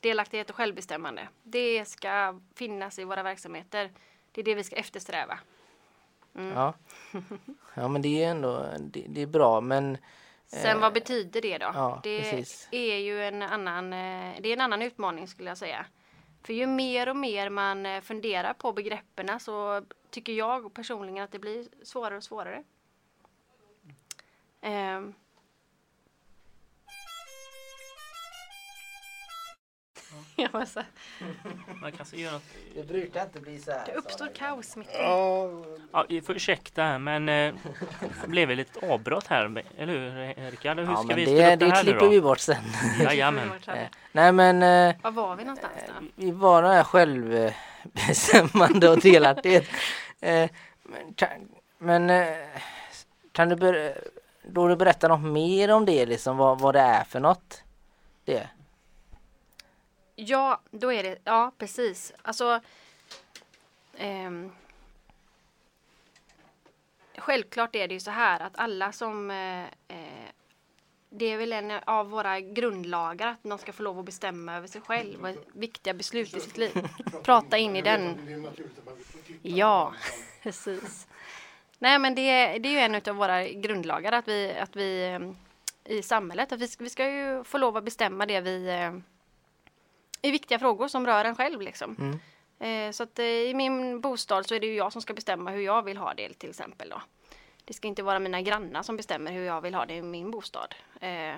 Delaktighet 0.00 0.50
och 0.50 0.56
självbestämmande. 0.56 1.28
Det 1.42 1.84
ska 1.84 2.40
finnas 2.54 2.98
i 2.98 3.04
våra 3.04 3.22
verksamheter. 3.22 3.90
Det 4.32 4.40
är 4.40 4.44
det 4.44 4.54
vi 4.54 4.64
ska 4.64 4.76
eftersträva. 4.76 5.38
Ja. 6.32 6.74
ja, 7.74 7.88
men 7.88 8.02
det 8.02 8.24
är 8.24 8.30
ändå 8.30 8.66
det, 8.78 9.04
det 9.08 9.22
är 9.22 9.26
bra, 9.26 9.60
men 9.60 9.98
Sen 10.46 10.80
vad 10.80 10.92
betyder 10.92 11.42
det 11.42 11.58
då? 11.58 11.70
ja, 11.74 12.00
det 12.02 12.20
precis. 12.20 12.68
är 12.70 12.96
ju 12.96 13.24
en 13.24 13.42
annan, 13.42 13.92
eh, 13.92 14.34
det 14.40 14.48
är 14.48 14.52
en 14.52 14.60
annan 14.60 14.82
utmaning 14.82 15.28
skulle 15.28 15.50
jag 15.50 15.58
säga. 15.58 15.86
För 16.46 16.52
ju 16.52 16.66
mer 16.66 17.08
och 17.08 17.16
mer 17.16 17.50
man 17.50 17.86
eh, 17.86 18.00
funderar 18.00 18.52
på 18.52 18.72
begreppen 18.72 19.40
så 19.40 19.82
tycker 20.10 20.32
jag 20.32 20.74
personligen 20.74 21.24
att 21.24 21.32
det 21.32 21.38
blir 21.38 21.68
svårare 21.82 22.16
och 22.16 22.24
svårare. 22.24 22.64
Ehm. 24.60 25.14
Ja, 30.36 30.48
men 30.52 30.66
så, 30.66 30.80
Man 31.80 31.92
kanske 31.92 32.16
gör 32.16 32.32
något. 32.32 32.42
det 32.74 32.88
brukar 32.88 33.22
inte 33.22 33.40
bli 33.40 33.58
så 33.58 33.70
här. 33.70 33.82
det 33.86 33.92
uppstår 33.92 34.28
kaos 34.34 34.76
mitt 34.76 34.88
i. 34.88 34.92
Ja, 35.92 36.04
vi 36.08 36.22
ursäkta 36.28 36.82
här, 36.82 36.98
men 36.98 37.28
eh, 37.28 37.54
det 38.22 38.28
blev 38.28 38.48
väl 38.48 38.56
lite 38.56 38.92
avbrott 38.92 39.26
här, 39.26 39.64
eller 39.78 39.92
hur 39.92 40.50
Rickard? 40.50 40.78
Hur 40.78 40.84
Ja, 40.86 40.96
ska 40.96 41.06
men 41.06 41.16
vi 41.16 41.24
det, 41.24 41.30
spela 41.30 41.52
upp 41.54 41.58
det 41.60 41.66
det 41.66 41.72
här 41.74 41.82
klipper 41.82 42.08
vi 42.08 42.16
då? 42.16 42.22
bort 42.22 42.38
sen. 42.38 42.56
Jajamän. 43.00 43.50
Eh, 43.66 43.74
Nej, 44.12 44.32
men 44.32 44.62
eh, 44.62 44.94
Var 45.02 45.10
var 45.10 45.36
vi 45.36 45.44
någonstans 45.44 45.72
då? 45.86 45.92
vi 46.16 46.30
var 46.30 46.62
här 46.62 46.84
självbestämmande 46.84 48.88
och 48.88 48.98
delaktighet. 49.00 49.64
Eh, 50.20 50.50
men 50.82 51.14
kan, 51.14 51.28
men 51.78 52.10
eh, 52.10 52.26
kan 53.32 53.48
du 53.48 53.56
ber, 53.56 53.98
då 54.42 54.68
du 54.68 54.76
berätta 54.76 55.08
något 55.08 55.32
mer 55.32 55.70
om 55.70 55.84
det, 55.84 56.06
liksom 56.06 56.36
vad, 56.36 56.60
vad 56.60 56.74
det 56.74 56.80
är 56.80 57.04
för 57.04 57.20
något? 57.20 57.62
Det. 58.24 58.48
Ja, 60.16 60.60
då 60.70 60.92
är 60.92 61.02
det, 61.02 61.18
ja 61.24 61.52
precis. 61.58 62.12
Alltså 62.22 62.60
ehm, 63.96 64.52
Självklart 67.18 67.76
är 67.76 67.88
det 67.88 67.94
ju 67.94 68.00
så 68.00 68.10
här 68.10 68.40
att 68.40 68.58
alla 68.58 68.92
som 68.92 69.30
eh, 69.30 69.64
eh 69.64 70.28
Det 71.08 71.24
är 71.24 71.36
väl 71.38 71.52
en 71.52 71.70
av 71.70 72.10
våra 72.10 72.40
grundlagar 72.40 73.26
att 73.28 73.44
man 73.44 73.58
ska 73.58 73.72
få 73.72 73.82
lov 73.82 73.98
att 73.98 74.04
bestämma 74.04 74.56
över 74.56 74.68
sig 74.68 74.80
själv 74.80 75.24
och 75.24 75.36
viktiga 75.52 75.94
beslut 75.94 76.34
i 76.36 76.40
sitt 76.40 76.56
liv. 76.56 76.88
Prata 77.22 77.58
in 77.58 77.76
i 77.76 77.82
den. 77.82 78.18
Ja, 79.42 79.94
precis. 80.42 81.06
Nej 81.78 81.98
men 81.98 82.14
det, 82.14 82.20
är- 82.30 82.58
det 82.58 82.68
är 82.68 82.72
ju 82.72 82.78
en 82.78 82.94
av 82.94 83.16
våra 83.16 83.48
grundlagar 83.48 84.12
att 84.12 84.28
vi, 84.28 84.54
att 84.60 84.76
vi 84.76 85.04
ehm, 85.06 85.36
i 85.84 86.02
samhället, 86.02 86.52
att 86.52 86.60
vi, 86.60 86.68
ska- 86.68 86.84
vi 86.84 86.90
ska 86.90 87.08
ju 87.10 87.44
få 87.44 87.58
lov 87.58 87.76
att 87.76 87.84
bestämma 87.84 88.26
det 88.26 88.40
vi 88.40 88.68
eh, 88.68 88.92
i 90.26 90.30
viktiga 90.30 90.58
frågor 90.58 90.88
som 90.88 91.06
rör 91.06 91.24
en 91.24 91.36
själv 91.36 91.60
liksom. 91.60 91.96
Mm. 91.98 92.18
Eh, 92.58 92.92
så 92.92 93.02
att 93.02 93.18
eh, 93.18 93.24
i 93.24 93.54
min 93.54 94.00
bostad 94.00 94.46
så 94.46 94.54
är 94.54 94.60
det 94.60 94.66
ju 94.66 94.74
jag 94.74 94.92
som 94.92 95.02
ska 95.02 95.14
bestämma 95.14 95.50
hur 95.50 95.60
jag 95.60 95.82
vill 95.82 95.96
ha 95.96 96.14
det 96.14 96.34
till 96.34 96.50
exempel 96.50 96.88
då. 96.88 97.02
Det 97.64 97.74
ska 97.74 97.88
inte 97.88 98.02
vara 98.02 98.18
mina 98.18 98.40
grannar 98.40 98.82
som 98.82 98.96
bestämmer 98.96 99.32
hur 99.32 99.44
jag 99.44 99.60
vill 99.60 99.74
ha 99.74 99.86
det 99.86 99.94
i 99.94 100.02
min 100.02 100.30
bostad. 100.30 100.74
Eh, 101.00 101.34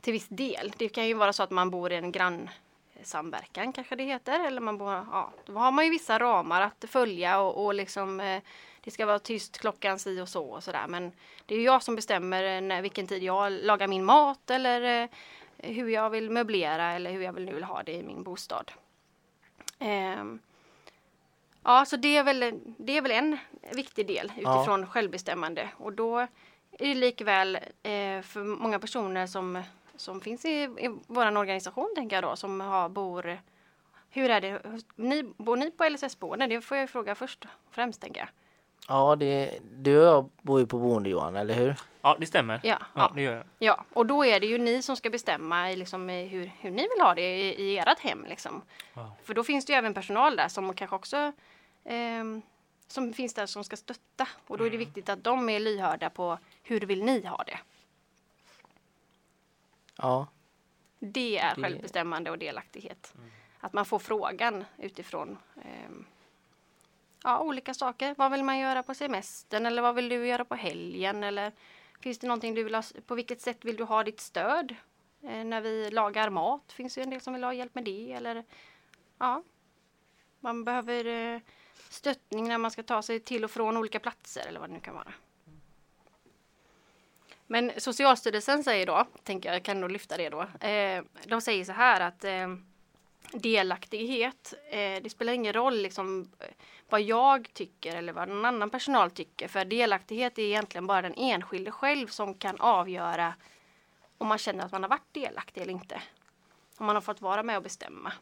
till 0.00 0.12
viss 0.12 0.28
del. 0.28 0.72
Det 0.76 0.88
kan 0.88 1.06
ju 1.06 1.14
vara 1.14 1.32
så 1.32 1.42
att 1.42 1.50
man 1.50 1.70
bor 1.70 1.92
i 1.92 1.96
en 1.96 2.12
grannsamverkan 2.12 3.72
kanske 3.72 3.96
det 3.96 4.04
heter. 4.04 4.46
Eller 4.46 4.60
man 4.60 4.78
bor, 4.78 4.92
ja, 4.92 5.32
då 5.46 5.52
har 5.52 5.72
man 5.72 5.84
ju 5.84 5.90
vissa 5.90 6.18
ramar 6.18 6.60
att 6.60 6.84
följa 6.88 7.40
och, 7.40 7.64
och 7.64 7.74
liksom 7.74 8.40
det 8.86 8.90
ska 8.90 9.06
vara 9.06 9.18
tyst 9.18 9.58
klockan 9.58 9.98
si 9.98 10.20
och 10.20 10.28
så 10.28 10.44
och 10.44 10.64
sådär. 10.64 10.84
Men 10.88 11.12
det 11.46 11.54
är 11.54 11.58
ju 11.58 11.64
jag 11.64 11.82
som 11.82 11.96
bestämmer 11.96 12.60
när, 12.60 12.82
vilken 12.82 13.06
tid 13.06 13.22
jag 13.22 13.52
lagar 13.52 13.88
min 13.88 14.04
mat 14.04 14.50
eller 14.50 15.08
hur 15.58 15.88
jag 15.88 16.10
vill 16.10 16.30
möblera 16.30 16.92
eller 16.92 17.10
hur 17.12 17.22
jag 17.22 17.32
vill 17.32 17.44
nu 17.44 17.54
vill 17.54 17.64
ha 17.64 17.82
det 17.82 17.92
i 17.92 18.02
min 18.02 18.22
bostad. 18.22 18.72
Ehm, 19.78 20.38
ja, 21.62 21.84
så 21.84 21.96
det 21.96 22.16
är, 22.16 22.24
väl, 22.24 22.60
det 22.78 22.96
är 22.96 23.02
väl 23.02 23.12
en 23.12 23.38
viktig 23.72 24.06
del 24.06 24.32
Ja. 24.36 24.56
utifrån 24.58 24.86
självbestämmande. 24.86 25.68
Och 25.76 25.92
då 25.92 26.18
är 26.18 26.28
det 26.78 26.94
likväl 26.94 27.54
eh, 27.82 28.22
för 28.22 28.44
många 28.44 28.78
personer 28.78 29.26
som, 29.26 29.62
som 29.96 30.20
finns 30.20 30.44
i, 30.44 30.62
i 30.62 30.98
vår 31.06 31.36
organisation, 31.36 31.92
tänker 31.96 32.16
jag 32.16 32.24
då, 32.24 32.36
som 32.36 32.60
har, 32.60 32.88
bor 32.88 33.38
hur 34.10 34.30
är 34.30 34.40
det? 34.40 34.62
Ni, 34.94 35.22
bor 35.22 35.56
ni 35.56 35.70
på 35.70 35.84
LSS-boende? 35.88 36.46
Det 36.46 36.60
får 36.60 36.76
jag 36.76 36.90
fråga 36.90 37.14
först 37.14 37.44
och 37.44 37.50
främst, 37.74 38.00
tänker 38.00 38.20
jag. 38.20 38.28
Ja, 38.88 39.16
det, 39.16 39.58
du 39.72 39.98
och 39.98 40.06
jag 40.06 40.30
bor 40.42 40.60
ju 40.60 40.66
på 40.66 40.78
boende 40.78 41.08
Johan, 41.10 41.36
eller 41.36 41.54
hur? 41.54 41.74
Ja, 42.02 42.16
det 42.20 42.26
stämmer. 42.26 42.60
Ja, 42.64 42.78
Ja, 42.80 42.86
ja. 42.94 43.12
det 43.14 43.22
gör 43.22 43.32
jag. 43.36 43.44
Ja, 43.58 43.84
och 43.92 44.06
då 44.06 44.24
är 44.24 44.40
det 44.40 44.46
ju 44.46 44.58
ni 44.58 44.82
som 44.82 44.96
ska 44.96 45.10
bestämma 45.10 45.72
i 45.72 45.76
liksom, 45.76 46.08
hur, 46.08 46.50
hur 46.60 46.70
ni 46.70 46.82
vill 46.82 47.00
ha 47.00 47.14
det 47.14 47.36
i, 47.40 47.62
i 47.62 47.78
ert 47.78 47.98
hem. 47.98 48.24
Liksom. 48.28 48.62
Ja. 48.94 49.16
För 49.24 49.34
då 49.34 49.44
finns 49.44 49.64
det 49.64 49.72
ju 49.72 49.76
även 49.78 49.94
personal 49.94 50.36
där 50.36 50.48
som 50.48 50.74
kanske 50.74 50.96
också 50.96 51.32
ehm, 51.84 52.42
som 52.86 53.12
finns 53.12 53.34
där 53.34 53.46
som 53.46 53.64
ska 53.64 53.76
stötta. 53.76 54.28
Och 54.46 54.58
då 54.58 54.66
är 54.66 54.70
det 54.70 54.76
viktigt 54.76 55.08
att 55.08 55.24
de 55.24 55.48
är 55.48 55.60
lyhörda 55.60 56.10
på 56.10 56.38
hur 56.62 56.80
vill 56.80 57.04
ni 57.04 57.26
ha 57.26 57.42
det. 57.46 57.58
Ja, 59.96 60.26
Det 60.98 61.38
är 61.38 61.54
Det- 61.54 61.62
självbestämmande 61.62 62.30
och 62.30 62.38
delaktighet. 62.38 63.14
Att 63.60 63.72
man 63.72 63.84
får 63.84 63.98
frågan 63.98 64.64
utifrån 64.78 65.38
ehm, 65.64 66.06
ja, 67.26 67.40
olika 67.40 67.74
saker. 67.74 68.14
Vad 68.18 68.30
vill 68.30 68.44
man 68.44 68.58
göra 68.58 68.82
på 68.82 68.94
semestern 68.94 69.66
eller 69.66 69.82
vad 69.82 69.94
vill 69.94 70.08
du 70.08 70.26
göra 70.26 70.44
på 70.44 70.54
helgen? 70.54 71.24
Eller 71.24 71.52
finns 72.00 72.18
det 72.18 72.26
någonting 72.26 72.54
du 72.54 72.64
vill 72.64 72.74
ha, 72.74 72.82
på 73.06 73.14
vilket 73.14 73.40
sätt 73.40 73.64
vill 73.64 73.76
du 73.76 73.84
ha 73.84 74.04
ditt 74.04 74.20
stöd? 74.20 74.74
Eh, 75.22 75.44
när 75.44 75.60
vi 75.60 75.90
lagar 75.90 76.30
mat, 76.30 76.72
finns 76.72 76.94
det 76.94 77.02
en 77.02 77.10
del 77.10 77.20
som 77.20 77.34
vill 77.34 77.44
ha 77.44 77.54
hjälp 77.54 77.74
med 77.74 77.84
det 77.84 78.12
eller 78.12 78.44
ja. 79.18 79.42
Man 80.40 80.64
behöver 80.64 81.04
eh, 81.04 81.40
stöttning 81.88 82.48
när 82.48 82.58
man 82.58 82.70
ska 82.70 82.82
ta 82.82 83.02
sig 83.02 83.20
till 83.20 83.44
och 83.44 83.50
från 83.50 83.76
olika 83.76 84.00
platser 84.00 84.46
eller 84.48 84.60
vad 84.60 84.68
det 84.68 84.74
nu 84.74 84.80
kan 84.80 84.94
vara. 84.94 85.12
Men 87.46 87.72
Socialstyrelsen 87.76 88.64
säger 88.64 88.86
då, 88.86 89.06
tänker 89.22 89.52
jag 89.52 89.62
kan 89.62 89.80
nog 89.80 89.90
lyfta 89.90 90.16
det 90.16 90.28
då. 90.28 90.66
Eh, 90.66 91.04
de 91.24 91.40
säger 91.40 91.64
så 91.64 91.72
här 91.72 92.00
att 92.00 92.24
eh, 92.24 92.48
delaktighet, 93.32 94.54
eh, 94.70 95.02
det 95.02 95.10
spelar 95.10 95.32
ingen 95.32 95.52
roll 95.52 95.76
liksom 95.82 96.30
eh, 96.40 96.46
vad 96.88 97.02
jag 97.02 97.50
tycker 97.54 97.96
eller 97.96 98.12
vad 98.12 98.28
någon 98.28 98.44
annan 98.44 98.70
personal 98.70 99.10
tycker. 99.10 99.48
För 99.48 99.64
delaktighet 99.64 100.38
är 100.38 100.42
egentligen 100.42 100.86
bara 100.86 101.02
den 101.02 101.14
enskilde 101.16 101.70
själv 101.70 102.06
som 102.06 102.34
kan 102.34 102.60
avgöra 102.60 103.34
om 104.18 104.26
man 104.28 104.38
känner 104.38 104.64
att 104.64 104.72
man 104.72 104.82
har 104.82 104.90
varit 104.90 105.12
delaktig 105.12 105.60
eller 105.60 105.72
inte. 105.72 106.02
Om 106.76 106.86
man 106.86 106.96
har 106.96 107.00
fått 107.02 107.20
vara 107.20 107.42
med 107.42 107.56
och 107.56 107.62
bestämma. 107.62 108.12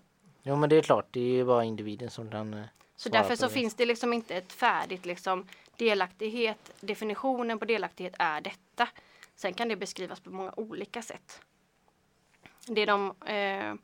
Jo 0.42 0.56
men 0.56 0.70
det 0.70 0.76
är 0.76 0.82
klart, 0.82 1.06
det 1.10 1.20
är 1.20 1.32
ju 1.32 1.44
bara 1.44 1.64
individen 1.64 2.10
som 2.10 2.30
kan 2.30 2.54
eh, 2.54 2.64
Så 2.96 3.08
därför 3.08 3.36
så 3.36 3.46
det. 3.46 3.52
finns 3.52 3.74
det 3.74 3.86
liksom 3.86 4.12
inte 4.12 4.36
ett 4.36 4.52
färdigt 4.52 5.06
liksom 5.06 5.46
delaktighet. 5.76 6.70
Definitionen 6.80 7.58
på 7.58 7.64
delaktighet 7.64 8.14
är 8.18 8.40
detta. 8.40 8.88
Sen 9.36 9.54
kan 9.54 9.68
det 9.68 9.76
beskrivas 9.76 10.20
på 10.20 10.30
många 10.30 10.52
olika 10.56 11.02
sätt. 11.02 11.40
Det 12.66 12.86
de 12.86 13.14
eh, 13.26 13.34
eh, 13.34 13.74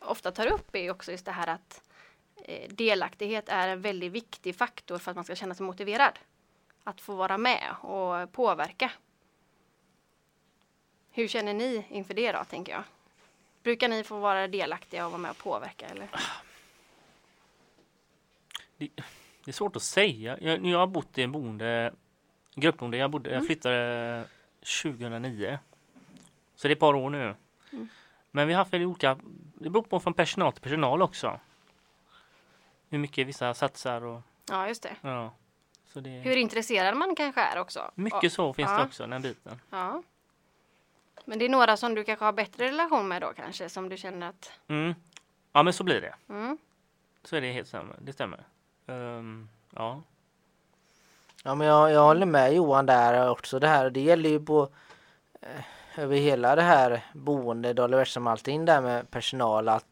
ofta 0.00 0.32
tar 0.32 0.46
upp 0.46 0.76
är 0.76 0.90
också 0.90 1.10
just 1.10 1.24
det 1.24 1.32
här 1.32 1.46
att 1.46 1.82
eh, 2.44 2.68
delaktighet 2.68 3.48
är 3.48 3.68
en 3.68 3.80
väldigt 3.80 4.12
viktig 4.12 4.56
faktor 4.56 4.98
för 4.98 5.10
att 5.10 5.16
man 5.16 5.24
ska 5.24 5.34
känna 5.34 5.54
sig 5.54 5.66
motiverad. 5.66 6.18
Att 6.84 7.00
få 7.00 7.14
vara 7.14 7.38
med 7.38 7.74
och 7.80 8.32
påverka. 8.32 8.92
Hur 11.10 11.28
känner 11.28 11.54
ni 11.54 11.86
inför 11.90 12.14
det 12.14 12.32
då, 12.32 12.44
tänker 12.44 12.72
jag? 12.72 12.82
Brukar 13.62 13.88
ni 13.88 14.04
få 14.04 14.20
vara 14.20 14.48
delaktiga 14.48 15.06
och 15.06 15.12
vara 15.12 15.22
med 15.22 15.30
och 15.30 15.38
påverka? 15.38 15.86
Eller? 15.86 16.08
Det 19.44 19.50
är 19.50 19.52
svårt 19.52 19.76
att 19.76 19.82
säga. 19.82 20.38
Jag, 20.40 20.66
jag 20.66 20.78
har 20.78 20.86
bott 20.86 21.18
i 21.18 21.22
en 21.22 21.32
boende, 21.32 21.94
gruppboende. 22.54 22.96
Jag, 22.96 23.10
bodde, 23.10 23.30
jag 23.30 23.46
flyttade 23.46 24.24
2009. 24.82 25.58
Så 26.56 26.68
det 26.68 26.72
är 26.72 26.74
ett 26.74 26.80
par 26.80 26.94
år 26.94 27.10
nu. 27.10 27.34
Men 28.34 28.48
vi 28.48 28.54
har 28.54 28.58
haft 28.58 28.72
väldigt 28.72 28.88
olika, 28.88 29.18
det 29.54 29.70
beror 29.70 29.82
på 29.82 30.00
från 30.00 30.14
personal 30.14 30.52
till 30.52 30.62
personal 30.62 31.02
också. 31.02 31.40
Hur 32.88 32.98
mycket 32.98 33.26
vissa 33.26 33.54
satsar 33.54 34.04
och 34.04 34.20
Ja, 34.50 34.68
just 34.68 34.82
det. 34.82 34.96
ja. 35.00 35.32
Så 35.86 36.00
det, 36.00 36.10
Hur 36.10 36.36
intresserad 36.36 36.96
man 36.96 37.16
kanske 37.16 37.40
är 37.40 37.58
också. 37.58 37.90
mycket 37.94 38.32
så 38.32 38.52
finns 38.52 38.70
det 38.70 38.76
ja. 38.76 38.84
också, 38.84 39.06
den 39.06 39.22
biten. 39.22 39.60
Ja. 39.70 40.02
Men 41.24 41.38
det 41.38 41.44
är 41.44 41.48
några 41.48 41.76
som 41.76 41.94
du 41.94 42.04
kanske 42.04 42.24
har 42.24 42.32
bättre 42.32 42.64
relation 42.68 43.08
med 43.08 43.22
då 43.22 43.32
kanske, 43.36 43.68
som 43.68 43.88
du 43.88 43.96
känner 43.96 44.28
att... 44.28 44.52
Mm. 44.68 44.94
Ja 45.52 45.62
men 45.62 45.72
så 45.72 45.84
blir 45.84 46.00
det. 46.00 46.14
Mm. 46.28 46.58
Så 47.24 47.36
är 47.36 47.40
det 47.40 47.52
helt 47.52 47.68
stämmer. 47.68 47.96
Det 48.00 48.12
stämmer. 48.12 48.44
Ehm, 48.86 49.48
ja. 49.74 50.02
Ja 51.44 51.54
men 51.54 51.66
jag, 51.66 51.92
jag 51.92 52.02
håller 52.02 52.26
med 52.26 52.54
Johan 52.54 52.86
där 52.86 53.30
också 53.30 53.58
det 53.58 53.68
här. 53.68 53.90
Det 53.90 54.00
gäller 54.00 54.30
ju 54.30 54.40
på 54.44 54.68
eh, 55.40 55.64
över 55.96 56.16
hela 56.16 56.56
det 56.56 56.62
här 56.62 57.04
boendet 57.14 58.08
som 58.08 58.26
allting 58.26 58.64
där 58.64 58.80
med 58.80 59.10
personal 59.10 59.68
att 59.68 59.84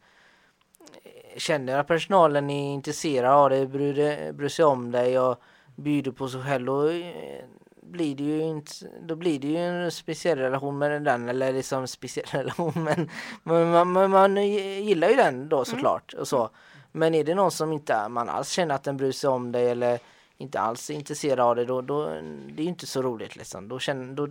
eh, 1.03 1.39
känner 1.39 1.79
att 1.79 1.87
personalen 1.87 2.51
är 2.51 2.75
intresserad 2.75 3.33
av 3.33 3.51
dig, 3.51 3.67
bryr, 3.67 3.95
dig- 3.95 4.33
bryr 4.33 4.49
sig 4.49 4.65
om 4.65 4.91
dig 4.91 5.19
och 5.19 5.41
bjuder 5.77 6.13
på 6.13 6.29
sig 6.29 6.43
själv 6.43 6.67
då 6.67 6.89
eh, 6.89 7.45
blir 7.83 8.17
det 8.17 8.23
ju 8.23 8.43
inte, 8.43 8.73
då 9.03 9.17
blir 9.17 9.39
det 9.39 9.49
ju 9.49 9.57
en 9.57 9.91
speciell 9.91 10.39
relation 10.39 10.79
med 10.79 11.03
den 11.05 11.29
eller 11.29 11.53
liksom 11.53 11.87
speciell 11.87 12.27
relation 12.33 12.73
men, 12.77 13.11
men 13.43 13.71
man, 13.71 13.93
man, 13.93 14.11
man 14.11 14.37
gillar 14.83 15.09
ju 15.09 15.17
den 15.17 15.49
då 15.49 15.65
såklart 15.65 16.15
och 16.15 16.29
så. 16.29 16.51
Men 16.93 17.15
är 17.15 17.25
det 17.25 17.35
någon 17.35 17.51
som 17.51 17.73
inte 17.73 18.09
man 18.09 18.29
alls 18.29 18.49
känner 18.51 18.75
att 18.75 18.83
den 18.85 18.97
bryr 18.97 19.13
sig 19.13 19.31
om 19.31 19.53
dig 19.53 19.71
eller 19.71 19.99
inte 20.37 20.61
alls 20.61 20.91
är 20.91 20.95
intresserad 20.95 21.41
av 21.41 21.57
det 21.57 21.65
då, 21.65 21.81
då 21.81 22.05
det 22.07 22.63
är 22.63 22.63
ju 22.63 22.69
inte 22.69 22.87
så 22.87 23.03
roligt 23.03 23.37
liksom. 23.37 23.69
Då 23.69 23.79
känner, 23.79 24.15
då, 24.15 24.27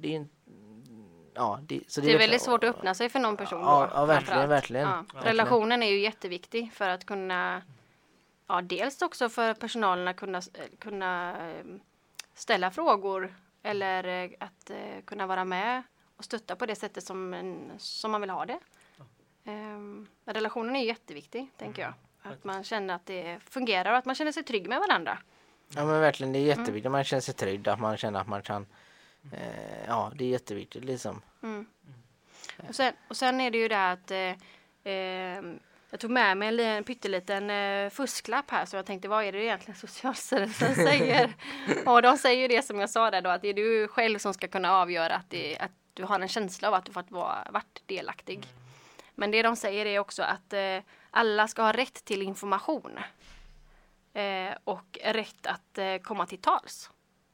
det 0.00 0.08
är 0.08 0.10
ju 0.10 0.16
inte- 0.16 0.35
Ja, 1.36 1.58
det, 1.62 1.80
så 1.90 2.00
Det 2.00 2.04
är 2.04 2.06
verkligen- 2.06 2.18
väldigt 2.18 2.42
svårt 2.42 2.64
att 2.64 2.70
öppna 2.76 2.94
sig 2.94 3.08
för 3.08 3.18
någon 3.18 3.36
person 3.36 3.60
Ja, 3.60 3.88
då. 3.90 3.96
ja, 4.00 4.04
verkligen, 4.04 4.48
verkligen. 4.48 4.88
Ja. 4.88 5.04
Relationen 5.22 5.82
är 5.82 5.90
ju 5.90 5.98
jätteviktig 6.00 6.72
för 6.72 6.88
att 6.88 7.06
kunna 7.06 7.62
Ja, 8.48 8.60
dels 8.60 9.02
också 9.02 9.28
för 9.28 9.54
personalen 9.54 10.08
att 10.08 10.16
kunna, 10.16 10.42
kunna 10.78 11.30
eh, 11.50 11.64
ställa 12.34 12.70
frågor 12.70 13.34
eller 13.62 14.04
eh, 14.24 14.30
att 14.40 14.70
eh, 14.70 15.04
kunna 15.04 15.26
vara 15.26 15.44
med 15.44 15.82
och 16.16 16.24
stötta 16.24 16.56
på 16.56 16.66
det 16.66 16.74
sättet 16.76 17.04
som, 17.04 17.34
en, 17.34 17.70
som 17.78 18.10
man 18.10 18.20
vill 18.20 18.30
ha 18.30 18.46
det. 18.46 18.58
Ehm, 19.44 20.06
relationen 20.24 20.76
är 20.76 20.80
ju 20.80 20.86
jätteviktig, 20.86 21.48
tänker 21.58 21.82
jag. 21.82 21.92
Att 22.22 22.44
man 22.44 22.64
känner 22.64 22.94
att 22.94 23.06
det 23.06 23.38
fungerar 23.50 23.92
och 23.92 23.98
att 23.98 24.04
man 24.04 24.14
känner 24.14 24.32
sig 24.32 24.42
trygg 24.42 24.68
med 24.68 24.78
varandra. 24.78 25.18
Ja 25.68 25.84
men 25.84 26.00
verkligen 26.00 26.32
det 26.32 26.38
är 26.38 26.52
Mm. 26.52 26.58
jätteviktigt. 26.60 26.92
Man 26.92 27.04
känner 27.04 27.20
sig 27.20 27.34
trygg, 27.34 27.68
att 27.68 27.80
man 27.80 27.96
känner 27.96 28.20
att 28.20 28.28
man 28.28 28.42
kan 28.42 28.66
eh, 29.32 29.86
Ja 29.86 30.12
det 30.14 30.24
är 30.24 30.28
jätteviktigt 30.28 30.84
liksom. 30.84 31.22
Och 32.68 32.74
sen, 32.74 32.92
och 33.08 33.16
sen 33.16 33.40
är 33.40 33.50
det 33.50 33.58
ju 33.58 33.68
det 33.68 33.90
att 33.90 34.10
eh, 34.10 34.92
eh, 34.92 35.42
jag 35.90 36.00
tog 36.00 36.10
med 36.10 36.36
mig 36.36 36.48
en, 36.48 36.60
en 36.60 36.84
pytteliten 36.84 37.50
eh, 37.50 37.90
fusklapp 37.90 38.50
här 38.50 38.64
så 38.66 38.76
jag 38.76 38.86
tänkte 38.86 39.08
vad 39.08 39.24
är 39.24 39.32
det 39.32 39.44
egentligen 39.44 39.76
Socialstyrelsen 39.80 40.74
säger? 40.74 41.34
och 41.86 42.02
de 42.02 42.18
säger 42.18 42.40
ju 42.40 42.48
det 42.48 42.62
som 42.62 42.80
jag 42.80 42.90
sa 42.90 43.10
där 43.10 43.22
då 43.22 43.30
att 43.30 43.42
det 43.42 43.48
är 43.48 43.54
du 43.54 43.88
själv 43.88 44.18
som 44.18 44.34
ska 44.34 44.48
kunna 44.48 44.72
avgöra 44.72 45.14
att, 45.14 45.30
det, 45.30 45.58
att 45.58 45.72
du 45.94 46.04
har 46.04 46.20
en 46.20 46.28
känsla 46.28 46.68
av 46.68 46.74
att 46.74 46.84
du 46.84 46.92
fått 46.92 47.10
vara, 47.10 47.48
varit 47.50 47.82
delaktig. 47.86 48.46
Men 49.14 49.30
det 49.30 49.42
de 49.42 49.56
säger 49.56 49.86
är 49.86 49.98
också 49.98 50.22
att 50.22 50.52
eh, 50.52 50.78
alla 51.10 51.48
ska 51.48 51.62
ha 51.62 51.72
rätt 51.72 52.04
till 52.04 52.22
information. 52.22 52.98
Eh, 54.12 54.54
och 54.64 54.98
rätt 55.04 55.46
att 55.46 55.78
eh, 55.78 55.96
komma 55.96 56.26
till 56.26 56.40
tals. 56.40 56.90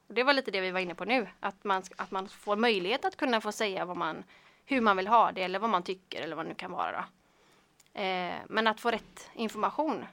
Det 0.08 0.22
var 0.22 0.32
lite 0.32 0.50
det 0.50 0.60
vi 0.60 0.70
var 0.70 0.80
inne 0.80 0.94
på 0.94 1.04
nu. 1.04 1.28
Att 1.40 1.64
man, 1.64 1.82
att 1.96 2.10
man 2.10 2.28
får 2.28 2.56
möjlighet 2.56 3.04
att 3.04 3.16
kunna 3.16 3.40
få 3.40 3.52
säga 3.52 3.84
vad 3.84 3.96
man, 3.96 4.24
hur 4.64 4.80
man 4.80 4.96
vill 4.96 5.08
ha 5.08 5.32
det 5.32 5.42
eller 5.42 5.58
vad 5.58 5.70
man 5.70 5.82
tycker 5.82 6.20
eller 6.22 6.36
vad 6.36 6.44
det 6.44 6.48
nu 6.48 6.54
kan 6.54 6.72
vara. 6.72 6.92
Då. 6.92 8.00
Eh, 8.00 8.34
men 8.48 8.66
att 8.66 8.80
få 8.80 8.90
rätt 8.90 9.30
information. 9.34 10.04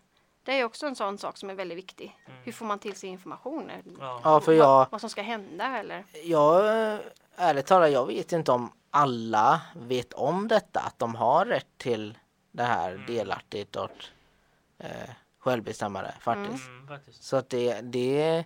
Det 0.44 0.60
är 0.60 0.64
också 0.64 0.88
en 0.88 0.96
sån 0.96 1.18
sak 1.18 1.38
som 1.38 1.50
är 1.50 1.54
väldigt 1.54 1.78
viktig. 1.78 2.20
Hur 2.44 2.52
får 2.52 2.66
man 2.66 2.80
till 2.80 2.96
sig 2.96 3.10
information? 3.10 3.72
Ja. 4.00 4.22
Ja 4.24 4.40
för 4.40 4.52
Vad, 4.52 4.56
jag, 4.56 4.88
vad 4.92 5.02
som 5.02 5.10
ska 5.10 5.22
hända 5.22 5.78
eller? 5.78 6.06
jag 6.24 6.64
ärligt 7.36 7.66
talat 7.66 7.92
jag 7.92 8.08
vet 8.08 8.32
inte 8.32 8.52
om 8.52 8.72
alla 8.92 9.62
vet 9.76 10.14
om 10.14 10.48
detta. 10.48 10.80
Att 10.80 11.00
de 11.00 11.16
har 11.16 11.46
rätt 11.46 11.78
till 11.78 12.18
det 12.52 12.64
här 12.64 13.04
delaktigt 13.08 13.76
och 13.76 13.92
eh, 14.78 15.10
självbestämmande 15.40 16.14
faktiskt. 16.20 16.68
Mm, 16.68 16.88
faktiskt. 16.88 17.24
Så 17.24 17.38
att 17.38 17.50
det, 17.50 17.82
det, 17.82 18.46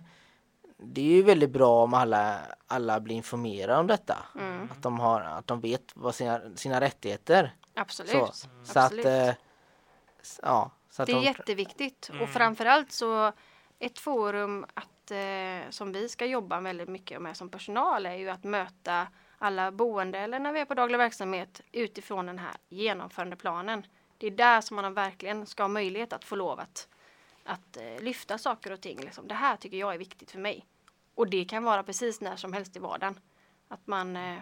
det 0.86 1.00
är 1.00 1.04
ju 1.14 1.22
väldigt 1.22 1.50
bra 1.50 1.82
om 1.82 1.94
alla, 1.94 2.40
alla 2.66 3.00
blir 3.00 3.16
informerade 3.16 3.80
om 3.80 3.86
detta. 3.86 4.18
Mm. 4.34 4.68
Att, 4.72 4.82
de 4.82 5.00
har, 5.00 5.20
att 5.20 5.46
de 5.46 5.60
vet 5.60 5.92
vad 5.94 6.14
sina, 6.14 6.40
sina 6.56 6.80
rättigheter. 6.80 7.54
Absolut. 7.74 8.10
Så, 8.10 8.26
så 8.64 8.78
att, 8.78 8.84
Absolut. 8.84 9.06
eh, 9.06 9.28
s- 10.20 10.40
ja, 10.42 10.70
så 10.90 11.02
att 11.02 11.06
Det 11.06 11.12
är 11.12 11.16
de, 11.16 11.22
jätteviktigt 11.26 12.08
Mm. 12.10 12.22
och 12.22 12.28
framförallt 12.28 12.92
så 12.92 13.32
ett 13.78 13.98
forum 13.98 14.66
att, 14.74 15.10
eh, 15.10 15.70
som 15.70 15.92
vi 15.92 16.08
ska 16.08 16.26
jobba 16.26 16.60
väldigt 16.60 16.88
mycket 16.88 17.22
med 17.22 17.36
som 17.36 17.48
personal 17.48 18.06
är 18.06 18.14
ju 18.14 18.28
att 18.30 18.44
möta 18.44 19.06
alla 19.38 19.72
boende 19.72 20.18
eller 20.18 20.38
när 20.38 20.52
vi 20.52 20.60
är 20.60 20.64
på 20.64 20.74
daglig 20.74 20.98
verksamhet 20.98 21.60
utifrån 21.72 22.26
den 22.26 22.38
här 22.38 22.52
genomförandeplanen. 22.68 23.86
Det 24.18 24.26
är 24.26 24.30
där 24.30 24.60
som 24.60 24.76
man 24.76 24.94
verkligen 24.94 25.46
ska 25.46 25.62
ha 25.62 25.68
möjlighet 25.68 26.12
att 26.12 26.24
få 26.24 26.36
lov 26.36 26.60
att, 26.60 26.88
att 27.44 27.76
eh, 27.76 28.02
lyfta 28.02 28.38
saker 28.38 28.72
och 28.72 28.80
ting. 28.80 29.00
Liksom. 29.00 29.28
Det 29.28 29.34
här 29.34 29.56
tycker 29.56 29.76
jag 29.76 29.94
är 29.94 29.98
viktigt 29.98 30.30
för 30.30 30.38
mig. 30.38 30.66
Och 31.14 31.28
det 31.28 31.44
kan 31.44 31.64
vara 31.64 31.82
precis 31.82 32.20
när 32.20 32.36
som 32.36 32.52
helst 32.52 32.76
i 32.76 32.78
vardagen. 32.78 33.20
Att 33.68 33.86
man 33.86 34.16
eh, 34.16 34.38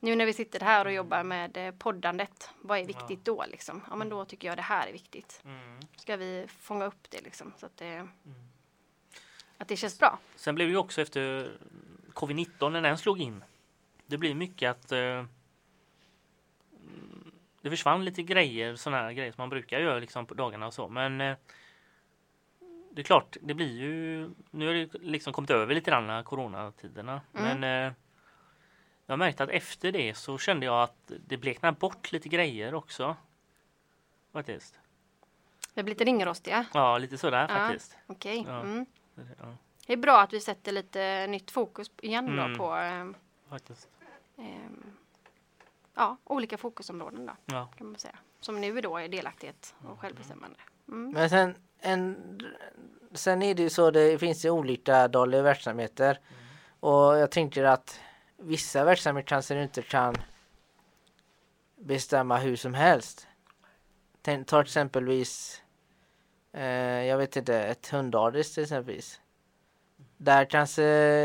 nu 0.00 0.16
när 0.16 0.26
vi 0.26 0.32
sitter 0.32 0.60
här 0.60 0.84
och 0.84 0.92
jobbar 0.92 1.22
med 1.22 1.56
eh, 1.56 1.74
poddandet, 1.74 2.50
vad 2.60 2.78
är 2.78 2.84
viktigt 2.84 3.24
då 3.24 3.44
liksom? 3.50 3.82
Ja 3.90 3.96
men 3.96 4.08
då 4.08 4.24
tycker 4.24 4.48
jag 4.48 4.58
det 4.58 4.62
här 4.62 4.86
är 4.86 4.92
viktigt. 4.92 5.40
Mm. 5.44 5.80
Ska 5.96 6.16
vi 6.16 6.46
fånga 6.60 6.84
upp 6.84 7.10
det 7.10 7.20
liksom 7.20 7.52
så 7.56 7.66
att 7.66 7.76
det, 7.76 8.08
att 9.58 9.68
det 9.68 9.76
känns 9.76 9.98
bra. 9.98 10.18
Sen 10.36 10.54
blev 10.54 10.68
det 10.68 10.72
ju 10.72 10.78
också 10.78 11.00
efter 11.00 11.50
covid-19 12.12 12.70
när 12.70 12.82
den 12.82 12.98
slog 12.98 13.20
in. 13.20 13.44
Det 14.06 14.18
blir 14.18 14.34
mycket 14.34 14.70
att 14.70 14.92
eh, 14.92 14.98
mm, 14.98 15.26
det 17.60 17.70
försvann 17.70 18.04
lite 18.04 18.22
grejer, 18.22 18.76
sådana 18.76 19.02
här 19.02 19.12
grejer 19.12 19.32
som 19.32 19.42
man 19.42 19.50
brukar 19.50 19.80
göra 19.80 19.98
liksom 19.98 20.26
på 20.26 20.34
dagarna 20.34 20.66
och 20.66 20.74
så. 20.74 20.88
Men 20.88 21.20
eh, 21.20 21.36
det 22.96 23.02
är 23.02 23.04
klart, 23.04 23.36
det 23.40 23.54
blir 23.54 23.72
ju, 23.80 24.30
nu 24.50 24.66
har 24.66 24.74
det 24.74 24.88
liksom 25.00 25.32
kommit 25.32 25.50
över 25.50 25.74
lite 25.74 25.90
grann 25.90 26.24
coronatiderna. 26.24 27.20
Mm. 27.34 27.60
Men 27.60 27.86
eh, 27.86 27.92
jag 29.06 29.18
märkte 29.18 29.42
att 29.44 29.50
efter 29.50 29.92
det 29.92 30.14
så 30.14 30.38
kände 30.38 30.66
jag 30.66 30.82
att 30.82 31.12
det 31.26 31.36
bleknar 31.36 31.72
bort 31.72 32.12
lite 32.12 32.28
grejer 32.28 32.74
också. 32.74 33.16
Faktiskt. 34.32 34.78
Vi 35.74 35.82
blir 35.82 35.94
lite 35.94 36.04
ringrostiga. 36.04 36.66
Ja, 36.74 36.98
lite 36.98 37.18
sådär 37.18 37.40
Ja. 37.48 37.48
faktiskt. 37.48 37.96
Okej. 38.06 38.44
Ja. 38.48 38.60
Mm. 38.60 38.86
Ja, 39.14 39.56
Det 39.86 39.92
är 39.92 39.96
bra 39.96 40.20
att 40.20 40.32
vi 40.32 40.40
sätter 40.40 40.72
lite 40.72 41.26
nytt 41.26 41.50
fokus 41.50 41.90
igen 42.02 42.28
Mm. 42.28 42.52
då 42.52 42.58
på 42.58 42.76
eh, 42.76 43.06
faktiskt. 43.50 43.88
eh, 44.38 44.44
ja, 45.94 46.16
olika 46.24 46.58
fokusområden 46.58 47.26
då 47.26 47.32
Ja. 47.44 47.68
kan 47.78 47.86
man 47.86 47.98
säga. 47.98 48.18
Som 48.40 48.60
nu 48.60 48.80
då 48.80 48.96
är 48.98 49.08
delaktighet 49.08 49.74
och 49.88 50.00
självbestämmande. 50.00 50.56
Mm. 50.88 51.10
Men 51.10 51.30
sen 51.30 51.54
en, 51.86 52.40
sen 53.12 53.42
är 53.42 53.54
det 53.54 53.62
ju 53.62 53.70
så, 53.70 53.90
det 53.90 54.18
finns 54.18 54.44
ju 54.44 54.50
olika 54.50 55.08
dagliga 55.08 55.42
verksamheter. 55.42 56.20
Och 56.80 57.18
jag 57.18 57.30
tänker 57.30 57.64
att 57.64 58.00
vissa 58.36 58.84
verksamheter 58.84 59.28
kanske 59.28 59.62
inte 59.62 59.82
kan 59.82 60.16
bestämma 61.76 62.38
hur 62.38 62.56
som 62.56 62.74
helst. 62.74 63.26
Tänk, 64.22 64.46
ta 64.46 64.60
exempelvis, 64.60 65.62
eh, 66.52 66.64
jag 67.04 67.18
vet 67.18 67.36
inte, 67.36 67.58
ett 67.58 67.88
hunddagis 67.88 68.54
till 68.54 68.62
exempelvis. 68.62 69.20
Där 70.16 70.44
kanske 70.44 70.82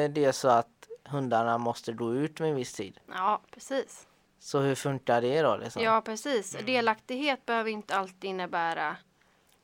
det 0.07 0.25
är 0.25 0.31
så 0.31 0.47
att 0.47 0.87
hundarna 1.05 1.57
måste 1.57 1.93
gå 1.93 2.13
ut 2.13 2.39
med 2.39 2.49
en 2.49 2.55
viss 2.55 2.73
tid. 2.73 2.99
Ja, 3.07 3.41
precis. 3.51 4.07
Så 4.39 4.59
hur 4.59 4.75
funkar 4.75 5.21
det 5.21 5.41
då? 5.41 5.57
Liksom? 5.57 5.83
Ja, 5.83 6.01
precis. 6.01 6.57
Delaktighet 6.65 7.45
behöver 7.45 7.69
inte 7.69 7.95
alltid 7.95 8.29
innebära, 8.29 8.97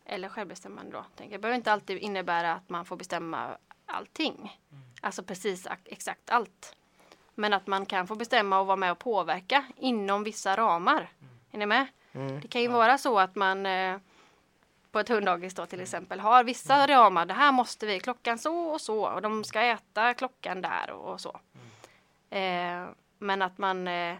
eller 0.09 0.29
självbestämmande 0.29 0.91
då, 0.91 1.05
tänker 1.15 1.33
jag, 1.33 1.41
behöver 1.41 1.55
inte 1.57 1.71
alltid 1.71 1.97
innebära 1.97 2.53
att 2.53 2.69
man 2.69 2.85
får 2.85 2.95
bestämma 2.95 3.57
allting. 3.85 4.59
Alltså 5.01 5.23
precis 5.23 5.67
ak- 5.67 5.77
exakt 5.85 6.29
allt. 6.29 6.75
Men 7.35 7.53
att 7.53 7.67
man 7.67 7.85
kan 7.85 8.07
få 8.07 8.15
bestämma 8.15 8.59
och 8.59 8.65
vara 8.67 8.75
med 8.77 8.91
och 8.91 8.99
påverka 8.99 9.65
inom 9.77 10.23
vissa 10.23 10.57
ramar. 10.57 11.09
Är 11.51 11.57
ni 11.57 11.65
med? 11.65 11.87
Mm. 12.13 12.39
Det 12.41 12.47
kan 12.47 12.61
ju 12.61 12.67
vara 12.67 12.97
så 12.97 13.19
att 13.19 13.35
man 13.35 13.65
eh, 13.65 13.97
på 14.91 14.99
ett 14.99 15.09
hunddagis 15.09 15.53
då 15.55 15.65
till 15.65 15.81
exempel 15.81 16.19
har 16.19 16.43
vissa 16.43 16.87
ramar. 16.87 17.25
Det 17.25 17.33
här 17.33 17.51
måste 17.51 17.85
vi 17.85 17.99
klockan 17.99 18.37
så 18.37 18.55
och 18.59 18.81
så 18.81 19.07
och 19.07 19.21
de 19.21 19.43
ska 19.43 19.61
äta 19.61 20.13
klockan 20.13 20.61
där 20.61 20.89
och, 20.91 21.13
och 21.13 21.21
så. 21.21 21.39
Eh, 22.29 22.85
men 23.17 23.41
att 23.41 23.57
man 23.57 23.87
eh, 23.87 24.17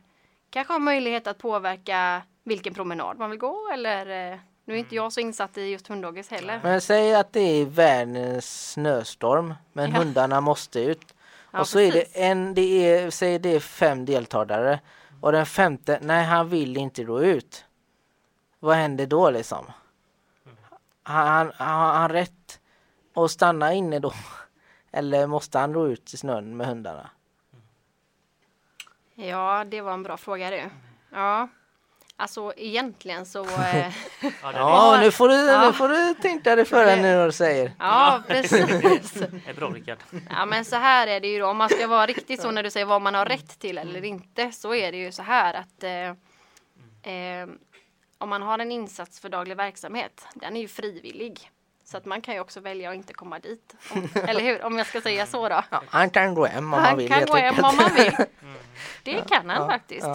kanske 0.49 0.73
har 0.73 0.79
möjlighet 0.79 1.27
att 1.27 1.37
påverka 1.37 2.21
vilken 2.43 2.73
promenad 2.73 3.17
man 3.19 3.29
vill 3.29 3.39
gå 3.39 3.69
eller 3.73 4.31
eh, 4.33 4.39
nu 4.67 4.73
är 4.73 4.77
inte 4.77 4.95
jag 4.95 5.13
så 5.13 5.19
insatt 5.19 5.57
i 5.57 5.61
just 5.61 5.87
hunddagis 5.87 6.29
heller. 6.31 6.59
Men 6.63 6.81
säg 6.81 7.15
att 7.15 7.33
det 7.33 7.39
är 7.39 7.65
världens 7.65 8.71
snöstorm 8.71 9.53
men 9.73 9.91
Ja. 9.91 9.97
hundarna 9.97 10.41
måste 10.41 10.79
ut. 10.79 11.15
Ja, 11.51 11.59
och 11.59 11.67
så 11.67 11.79
är 11.79 11.91
precis. 11.91 12.13
det 12.13 12.23
en, 12.23 12.53
det 12.53 12.61
är, 12.61 13.09
säg 13.09 13.39
det 13.39 13.49
är 13.49 13.59
fem 13.59 14.05
deltagare 14.05 14.79
och 15.21 15.31
den 15.31 15.45
femte, 15.45 15.99
nej 16.01 16.25
han 16.25 16.49
vill 16.49 16.77
inte 16.77 17.03
gå 17.03 17.21
ut. 17.23 17.65
Vad 18.59 18.75
händer 18.75 19.05
då 19.07 19.29
liksom? 19.29 19.65
Han, 21.03 21.27
han, 21.27 21.51
har 21.67 21.93
han 21.93 22.09
rätt 22.09 22.59
att 23.13 23.31
stanna 23.31 23.73
inne 23.73 23.99
då? 23.99 24.13
Eller 24.91 25.27
måste 25.27 25.59
han 25.59 25.73
gå 25.73 25.87
ut 25.87 26.13
i 26.13 26.17
snön 26.17 26.57
med 26.57 26.67
hundarna? 26.67 27.09
Ja, 29.15 29.63
det 29.67 29.81
var 29.81 29.93
en 29.93 30.03
bra 30.03 30.17
fråga 30.17 30.49
du. 30.49 30.63
Ja, 31.11 31.47
alltså 32.17 32.53
egentligen 32.57 33.25
så. 33.25 33.43
Eh, 33.49 33.93
Ja, 34.21 34.51
det 34.51 34.57
Ja, 34.57 34.97
nu 35.01 35.11
får 35.11 35.29
du, 35.29 35.35
Ja. 35.35 35.67
nu 35.67 35.73
får 35.73 35.89
du 35.89 36.13
tänka 36.21 36.55
dig 36.55 36.65
för 36.65 36.85
nu 36.95 37.01
när 37.01 37.25
du 37.25 37.31
säger. 37.31 37.71
ja, 37.79 38.23
precis. 38.27 39.15
är 39.47 39.53
bra 39.53 39.69
Rickard. 39.69 39.97
Ja, 40.29 40.45
men 40.45 40.65
så 40.65 40.75
här 40.75 41.07
är 41.07 41.19
det 41.19 41.27
ju 41.27 41.39
då. 41.39 41.47
Om 41.47 41.57
man 41.57 41.69
ska 41.69 41.87
vara 41.87 42.05
riktigt 42.05 42.41
så 42.41 42.51
när 42.51 42.63
du 42.63 42.69
säger 42.71 42.85
vad 42.85 43.01
man 43.01 43.13
har 43.15 43.25
rätt 43.25 43.59
till 43.59 43.77
eller 43.77 44.03
inte 44.05 44.51
så 44.51 44.73
är 44.75 44.91
det 44.91 44.97
ju 44.97 45.11
så 45.11 45.21
här 45.23 45.53
att 45.53 45.83
eh, 45.83 47.13
eh, 47.13 47.47
om 48.17 48.29
man 48.29 48.41
har 48.41 48.59
en 48.59 48.71
insats 48.71 49.19
för 49.19 49.29
daglig 49.29 49.57
verksamhet, 49.57 50.27
den 50.33 50.55
är 50.57 50.61
ju 50.61 50.67
frivillig. 50.67 51.51
Så 51.85 51.97
att 51.97 52.05
man 52.05 52.21
kan 52.21 52.33
ju 52.33 52.39
också 52.39 52.59
välja 52.59 52.89
att 52.89 52.95
inte 52.95 53.13
komma 53.13 53.39
dit. 53.39 53.75
Om, 53.91 54.09
eller 54.27 54.41
hur? 54.41 54.63
Om 54.63 54.77
jag 54.77 54.87
ska 54.87 55.01
säga 55.01 55.25
så 55.25 55.49
då. 55.49 55.63
Ja, 55.71 55.83
han 55.89 56.09
kan 56.09 56.33
gå 56.35 56.45
hem 56.45 56.65
om 56.65 56.73
han 56.73 56.83
Han 56.85 56.97
vill. 56.97 57.07
kan 57.07 57.17
helt 57.17 57.31
gå 57.31 57.37
hem 57.37 57.55
om 57.65 57.75
man 57.75 57.93
vill. 57.95 58.15
Det 59.03 59.29
kan 59.29 59.49
han 59.49 59.61
Ja, 59.61 59.67
faktiskt. 59.69 60.07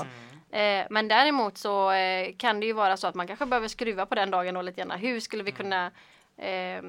Ja. 0.52 0.59
Eh, 0.59 0.87
men 0.90 1.09
däremot 1.09 1.59
så 1.59 1.90
eh, 1.90 2.35
kan 2.37 2.61
det 2.61 2.66
ju 2.66 2.73
vara 2.73 2.97
så 2.97 3.06
att 3.06 3.14
man 3.14 3.26
kanske 3.26 3.47
behöver 3.47 3.68
skruva 3.68 4.06
på 4.06 4.14
den 4.14 4.30
dagen 4.30 4.54
då 4.54 4.62
lite 4.62 4.80
grann. 4.80 4.99
Hur 4.99 5.21
skulle 5.21 5.42
vi 5.42 5.52
kunna 5.52 5.87
eh, 6.37 6.82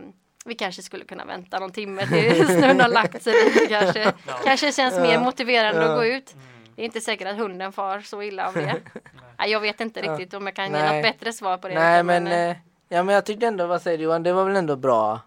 vi 0.46 0.56
kanske 0.56 0.82
skulle 0.82 1.06
kunna 1.06 1.26
vänta 1.26 1.60
någon 1.60 1.72
timme 1.72 2.08
tills 2.08 2.48
snön 2.58 2.80
har 2.80 2.88
lagt 2.88 3.24
sig 3.24 3.34
lite 3.46 3.68
kanske. 3.68 4.14
Kanske 4.44 4.72
känns 4.72 5.00
mer 5.00 5.20
motiverande 5.20 5.92
att 5.92 5.98
gå 5.98 6.06
ut. 6.06 6.36
Det 6.76 6.82
är 6.82 6.86
inte 6.86 7.02
säkert 7.02 7.28
att 7.28 7.38
hunden 7.38 7.72
far 7.72 8.02
så 8.02 8.22
illa 8.22 8.48
av 8.48 8.54
det. 8.54 8.82
Nej, 9.38 9.52
jag 9.52 9.60
vet 9.60 9.82
inte 9.82 10.02
riktigt 10.02 10.34
om 10.34 10.46
jag 10.46 10.56
kan 10.56 10.66
ge 10.66 10.72
Nej. 10.72 10.96
något 10.96 11.04
bättre 11.04 11.34
svar 11.34 11.58
på 11.58 11.68
det. 11.68 11.74
Nej 11.74 12.04
men, 12.04 12.28
eh, 12.28 12.34
eh, 12.34 12.56
ja 12.90 13.04
men 13.04 13.16
jag 13.16 13.26
tyckte 13.26 13.48
ändå, 13.48 13.68
vad 13.68 13.82
säger 13.82 13.98
du 13.98 14.04
Johan, 14.04 14.24
det 14.24 14.34
var 14.34 14.46
väl 14.46 14.56
ändå 14.56 14.76
bra 14.76 15.20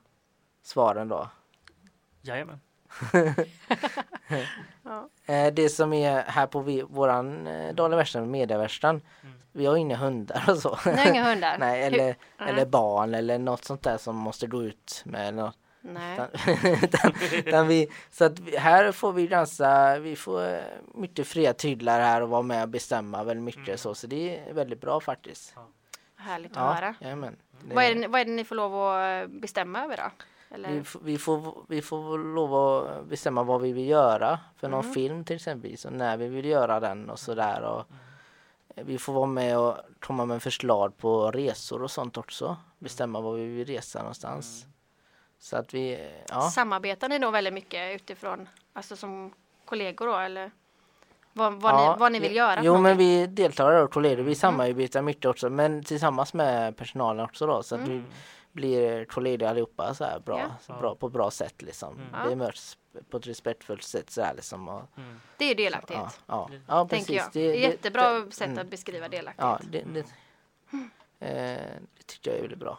svar 0.62 0.96
ändå. 0.96 1.28
Jajamän. 2.22 2.60
Eh, 5.26 5.52
det 5.54 5.68
som 5.68 5.92
är 5.92 6.22
här 6.22 6.46
på 6.46 6.60
vi, 6.60 6.82
våran 6.82 7.46
eh, 7.46 7.74
dagliga 7.74 7.96
verksamhet, 7.96 8.30
mediavärlden, 8.30 9.02
vi 9.52 9.66
har 9.66 9.76
inga 9.76 9.96
hundar 9.96 10.44
och 10.48 10.56
så. 10.58 10.78
Ni 10.86 10.96
har 10.96 11.06
inga 11.06 11.24
hundar? 11.30 11.56
Nej, 11.60 11.80
Hur- 11.80 11.86
eller, 11.86 12.04
Nej. 12.38 12.48
eller 12.50 12.66
barn 12.66 13.14
eller 13.14 13.38
något 13.38 13.64
sånt 13.64 13.82
där 13.82 13.98
som 13.98 14.16
måste 14.16 14.46
gå 14.46 14.62
ut 14.62 15.02
med 15.04 15.34
något. 15.34 15.56
Nej. 15.80 16.20
Utan, 16.82 17.12
utan, 17.32 17.68
vi, 17.68 17.88
så 18.10 18.24
att 18.24 18.38
vi, 18.38 18.56
här 18.56 18.92
får 18.92 19.12
vi 19.12 19.26
ganska, 19.26 19.98
vi 19.98 20.16
får 20.16 20.48
eh, 20.54 20.60
mycket 20.94 21.26
fria 21.26 21.52
tyglar 21.52 22.00
här 22.00 22.22
och 22.22 22.28
vara 22.28 22.42
med 22.42 22.62
och 22.62 22.68
bestämma 22.68 23.24
väldigt 23.24 23.44
mycket 23.44 23.80
så, 23.80 23.94
så 23.94 24.06
det 24.06 24.38
är 24.48 24.52
väldigt 24.52 24.80
bra 24.80 25.00
faktiskt. 25.00 25.54
Härligt 26.16 26.50
att 26.50 26.56
Ja, 26.56 26.72
höra. 26.72 26.94
jajamän. 27.00 27.36
Vad 27.72 27.84
är, 27.84 27.94
det, 27.94 28.08
vad 28.08 28.20
är 28.20 28.24
det 28.24 28.30
ni 28.30 28.44
får 28.44 28.54
lov 28.54 28.74
att 28.74 29.30
bestämma 29.30 29.84
över 29.84 29.96
då? 29.96 30.10
Vi, 30.50 30.82
vi, 31.02 31.18
får, 31.18 31.64
vi 31.68 31.82
får 31.82 32.18
lov 32.18 32.54
att 32.54 33.06
bestämma 33.06 33.42
vad 33.42 33.60
vi 33.60 33.72
vill 33.72 33.88
göra 33.88 34.38
för 34.56 34.66
Mm. 34.66 34.80
någon 34.80 34.92
film 34.92 35.24
till 35.24 35.36
exempel 35.36 35.76
och 35.86 35.92
när 35.92 36.16
vi 36.16 36.28
vill 36.28 36.44
göra 36.44 36.80
den 36.80 37.10
och 37.10 37.18
sådär. 37.18 37.62
Och 37.62 37.84
Vi 38.84 38.98
får 38.98 39.12
vara 39.12 39.26
med 39.26 39.58
och 39.58 39.76
komma 40.00 40.24
med 40.26 40.42
förslag 40.42 40.96
på 40.96 41.30
resor 41.30 41.82
och 41.82 41.90
sånt 41.90 42.16
också. 42.16 42.56
Bestämma 42.78 43.20
var 43.20 43.32
vi 43.32 43.46
vill 43.46 43.66
resa 43.66 43.98
någonstans. 43.98 44.66
Så 45.38 45.56
att 45.56 45.74
vi, 45.74 46.08
ja. 46.28 46.40
Samarbetar 46.40 47.08
ni 47.08 47.18
då 47.18 47.30
väldigt 47.30 47.54
mycket 47.54 47.94
utifrån, 47.94 48.48
alltså 48.72 48.96
som 48.96 49.32
kollegor 49.64 50.06
då 50.06 50.16
eller? 50.16 50.50
Vad, 51.32 51.52
vad, 51.60 51.72
ja. 51.74 51.92
ni, 51.92 52.00
vad 52.00 52.12
ni 52.12 52.20
vill 52.20 52.36
göra? 52.36 52.60
Jo 52.62 52.78
men 52.78 52.96
vi 52.96 53.26
deltagare 53.26 53.82
och 53.82 53.92
kollegor, 53.92 54.22
vi 54.22 54.34
samarbetar 54.34 55.02
mycket 55.02 55.24
också 55.24 55.50
men 55.50 55.84
tillsammans 55.84 56.34
med 56.34 56.76
personalen 56.76 57.24
också 57.24 57.46
då 57.46 57.62
så 57.62 57.74
att 57.74 57.88
vi 57.88 58.02
blir 58.56 59.04
kollegor 59.04 59.46
allihopa 59.48 59.94
så 59.94 60.04
här 60.04 60.18
bra, 60.18 60.38
Ja. 60.38 60.46
så 60.60 60.72
bra 60.72 60.94
på 60.94 61.08
bra 61.08 61.30
sätt 61.30 61.62
liksom. 61.62 62.00
Ja. 62.12 62.28
Vi 62.28 62.36
möts 62.36 62.78
på 63.10 63.16
ett 63.16 63.26
respektfullt 63.26 63.82
sätt 63.82 64.10
så 64.10 64.22
här 64.22 64.34
liksom. 64.34 64.68
Och, 64.68 64.82
Det 65.36 65.44
är 65.50 65.54
delaktighet. 65.54 66.20
ja, 66.26 66.48
ja, 66.50 66.58
ja, 66.68 66.88
Tänker 66.88 67.06
precis. 67.06 67.16
jag. 67.16 67.30
Det- 67.32 67.52
Det 67.52 67.64
är 67.64 67.70
jättebra 67.70 68.10
det- 68.12 68.30
sätt 68.32 68.46
mm. 68.46 68.58
att 68.58 68.66
beskriva 68.66 69.04
Ja, 69.04 69.08
delaktighet. 69.08 69.62
det, 69.70 70.04
det, 71.20 71.26
eh, 71.26 71.80
det 71.96 72.02
tycker 72.06 72.30
jag 72.30 72.38
är 72.38 72.42
väldigt 72.42 72.58
bra. 72.58 72.78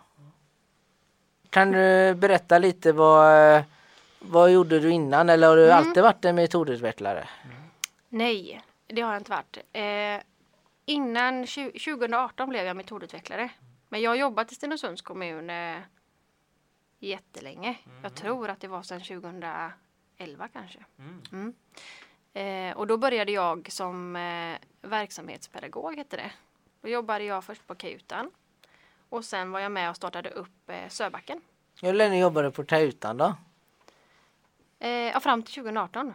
Kan 1.50 1.72
du 1.72 2.14
berätta 2.16 2.58
lite 2.58 2.92
vad, 2.92 3.64
vad 4.20 4.52
gjorde 4.52 4.80
du 4.80 4.92
innan 4.92 5.30
eller 5.30 5.48
har 5.48 5.56
du 5.56 5.66
Mm. 5.72 5.78
alltid 5.78 6.04
varit 6.04 6.26
en 6.26 6.36
metodutvecklare? 6.36 7.30
Nej, 8.10 8.62
det 8.88 9.02
har 9.02 9.12
jag 9.14 9.20
inte 9.20 9.32
varit. 9.32 9.58
Eh, 9.74 10.24
innan 10.86 11.46
tju- 11.46 11.72
2018 11.80 12.50
blev 12.50 12.66
jag 12.66 12.76
metodutvecklare. 12.78 13.50
Men 13.90 14.02
jag 14.02 14.12
har 14.12 14.16
jobbat 14.16 14.52
i 14.52 14.56
Stenungsunds 14.56 15.02
kommun 15.02 15.50
eh, 15.50 15.78
jättelänge. 17.00 17.78
Jag 18.04 18.16
tror 18.16 18.50
att 18.50 18.60
det 18.60 18.68
var 18.68 18.82
sedan 18.84 19.02
2011 19.02 20.48
kanske. 20.54 20.80
Mm. 21.32 21.54
Eh, 22.34 22.78
och 22.78 22.88
då 22.88 22.98
började 22.98 23.32
jag 23.32 23.72
som 23.72 24.16
eh, 24.16 24.58
verksamhetspedagog 24.82 25.96
hette 25.96 26.18
det. 26.18 26.32
Då 26.82 26.90
jobbade 26.90 27.24
jag 27.24 27.44
först 27.44 27.68
på 27.68 27.76
Kajutan. 27.76 28.32
Och 29.10 29.26
sen 29.26 29.52
var 29.52 29.60
jag 29.60 29.72
med 29.72 29.90
och 29.90 29.96
startade 29.96 30.30
upp 30.30 30.70
eh, 30.70 30.88
Söbacken. 30.90 31.42
Hur 31.82 31.94
länge 31.94 32.20
jobbade 32.20 32.48
du 32.48 32.52
på 32.52 32.64
Tajutan 32.64 33.18
då? 33.18 33.36
Eh, 34.80 34.90
ja, 34.90 35.20
fram 35.20 35.44
till 35.44 35.54
2018. 35.54 36.14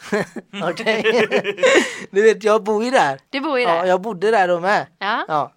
Okej. 0.70 1.02
du 2.10 2.22
vet 2.22 2.44
jag 2.44 2.62
bor 2.64 2.84
ju 2.84 2.90
där. 2.90 3.20
Du 3.30 3.40
bor 3.40 3.58
ju 3.58 3.64
Ja, 3.64 3.74
där? 3.74 3.84
jag 3.84 4.00
bodde 4.00 4.30
där 4.30 4.48
då 4.48 4.60
med. 4.60 4.86
Ja, 4.98 5.24
Ja, 5.28 5.52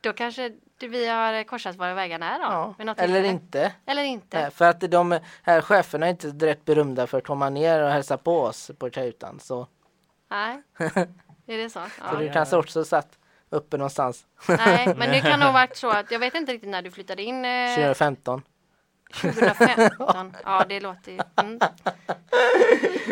då 0.00 0.12
kanske 0.12 0.52
du, 0.78 0.88
vi 0.88 1.06
har 1.08 1.44
korsat 1.44 1.76
våra 1.76 1.94
vägar 1.94 2.18
där 2.18 2.38
då? 2.38 2.74
ja. 2.84 2.94
Eller 2.96 3.24
inte. 3.24 3.72
Eller 3.86 4.02
inte. 4.02 4.40
Nej, 4.42 4.50
För 4.50 4.64
att 4.64 4.80
de 4.80 5.18
här 5.42 5.60
cheferna 5.60 6.06
är 6.06 6.10
inte 6.10 6.30
direkt 6.30 6.64
berömda 6.64 7.06
för 7.06 7.18
att 7.18 7.26
komma 7.26 7.50
ner 7.50 7.82
och 7.82 7.90
hälsa 7.90 8.16
på 8.18 8.40
oss 8.40 8.70
på 8.78 8.90
Tajutan. 8.90 9.40
Så, 9.40 9.66
Nej, 10.30 10.62
är 11.46 11.58
det 11.58 11.70
så? 11.70 11.80
så 11.80 12.02
Ja. 12.12 12.18
du 12.18 12.32
kanske 12.32 12.56
också 12.56 12.84
satt 12.84 13.18
uppe 13.50 13.76
någonstans 13.76 14.26
Nej, 14.48 14.94
men 14.96 15.10
det 15.10 15.20
kan 15.20 15.40
nog 15.40 15.52
varit 15.52 15.76
så 15.76 15.90
att 15.90 16.10
jag 16.10 16.18
vet 16.18 16.34
inte 16.34 16.52
riktigt 16.52 16.70
när 16.70 16.82
du 16.82 16.90
flyttade 16.90 17.22
in 17.22 17.44
eh, 17.44 17.74
2015. 17.74 18.42
2015. 19.14 20.32
Ja, 20.44 20.64
det 20.68 20.80
låter 20.80 21.12
ju... 21.12 21.18
Mm. 21.36 21.58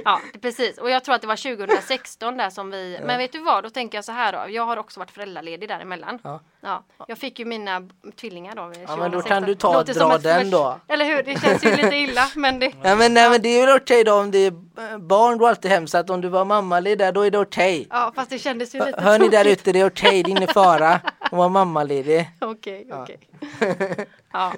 Ja, 0.04 0.20
precis. 0.42 0.78
Och 0.78 0.90
jag 0.90 1.04
tror 1.04 1.14
att 1.14 1.20
det 1.20 1.26
var 1.26 1.56
2016 1.56 2.37
där 2.37 2.50
som 2.50 2.70
vi... 2.70 3.00
Men 3.04 3.18
vet 3.18 3.32
du 3.32 3.38
vad, 3.38 3.64
då 3.64 3.70
tänker 3.70 3.98
jag 3.98 4.04
så 4.04 4.12
här 4.12 4.32
då. 4.32 4.52
Jag 4.52 4.66
har 4.66 4.76
också 4.76 5.00
varit 5.00 5.11
föräldraledig 5.11 5.68
däremellan. 5.68 6.18
Ja. 6.22 6.40
Ja, 6.61 6.85
jag 7.09 7.18
fick 7.18 7.38
ju 7.38 7.44
mina 7.44 7.88
tvillingar 8.20 8.54
då. 8.54 8.66
vid 8.66 8.78
Ja, 8.88 8.96
men 8.96 9.11
då 9.11 9.22
2016. 9.22 9.28
kan 9.28 9.42
du 9.42 9.54
ta 9.54 9.85
som 9.94 10.09
dra 10.09 10.18
den 10.18 10.50
då. 10.50 10.80
Eller 10.88 11.04
hur? 11.04 11.22
Det 11.22 11.40
känns 11.40 11.64
ju 11.64 11.76
lite 11.76 11.96
illa, 11.96 12.28
men 12.35 12.59
det... 12.59 12.72
Ja 12.82 12.96
men, 12.96 13.14
nej, 13.14 13.30
men 13.30 13.42
det 13.42 13.48
är 13.48 13.66
väl 13.66 13.76
okej 13.76 14.04
då 14.04 14.14
om 14.14 14.30
det 14.30 14.38
är 14.38 14.52
eh, 14.92 14.98
barn 14.98 15.38
går 15.38 15.48
alltid 15.48 15.70
hem 15.70 15.87
så 15.87 15.98
att 15.98 16.11
om 16.11 16.20
du 16.20 16.28
var 16.28 16.44
mammaledig 16.44 16.98
där 16.98 17.12
då 17.12 17.22
är 17.26 17.30
det 17.30 17.38
okej. 17.38 17.87
Ja, 17.90 18.12
fast 18.14 18.30
det 18.30 18.38
kändes 18.38 18.74
ju 18.74 18.85
lite 18.87 19.00
Hör 19.00 19.18
ni 19.18 19.28
där 19.28 19.44
ute, 19.44 19.72
det 19.72 19.80
är 19.80 19.87
okej, 19.87 20.22
det 20.22 20.28
är 20.28 20.37
ingen 20.37 20.48
fara. 20.48 21.00
Hon 21.30 21.38
var 21.38 21.48
mammaledig. 21.48 22.30
Okej, 22.40 22.86
Ja. 22.88 23.02
okej. 23.02 23.18
Ja, 24.32 24.52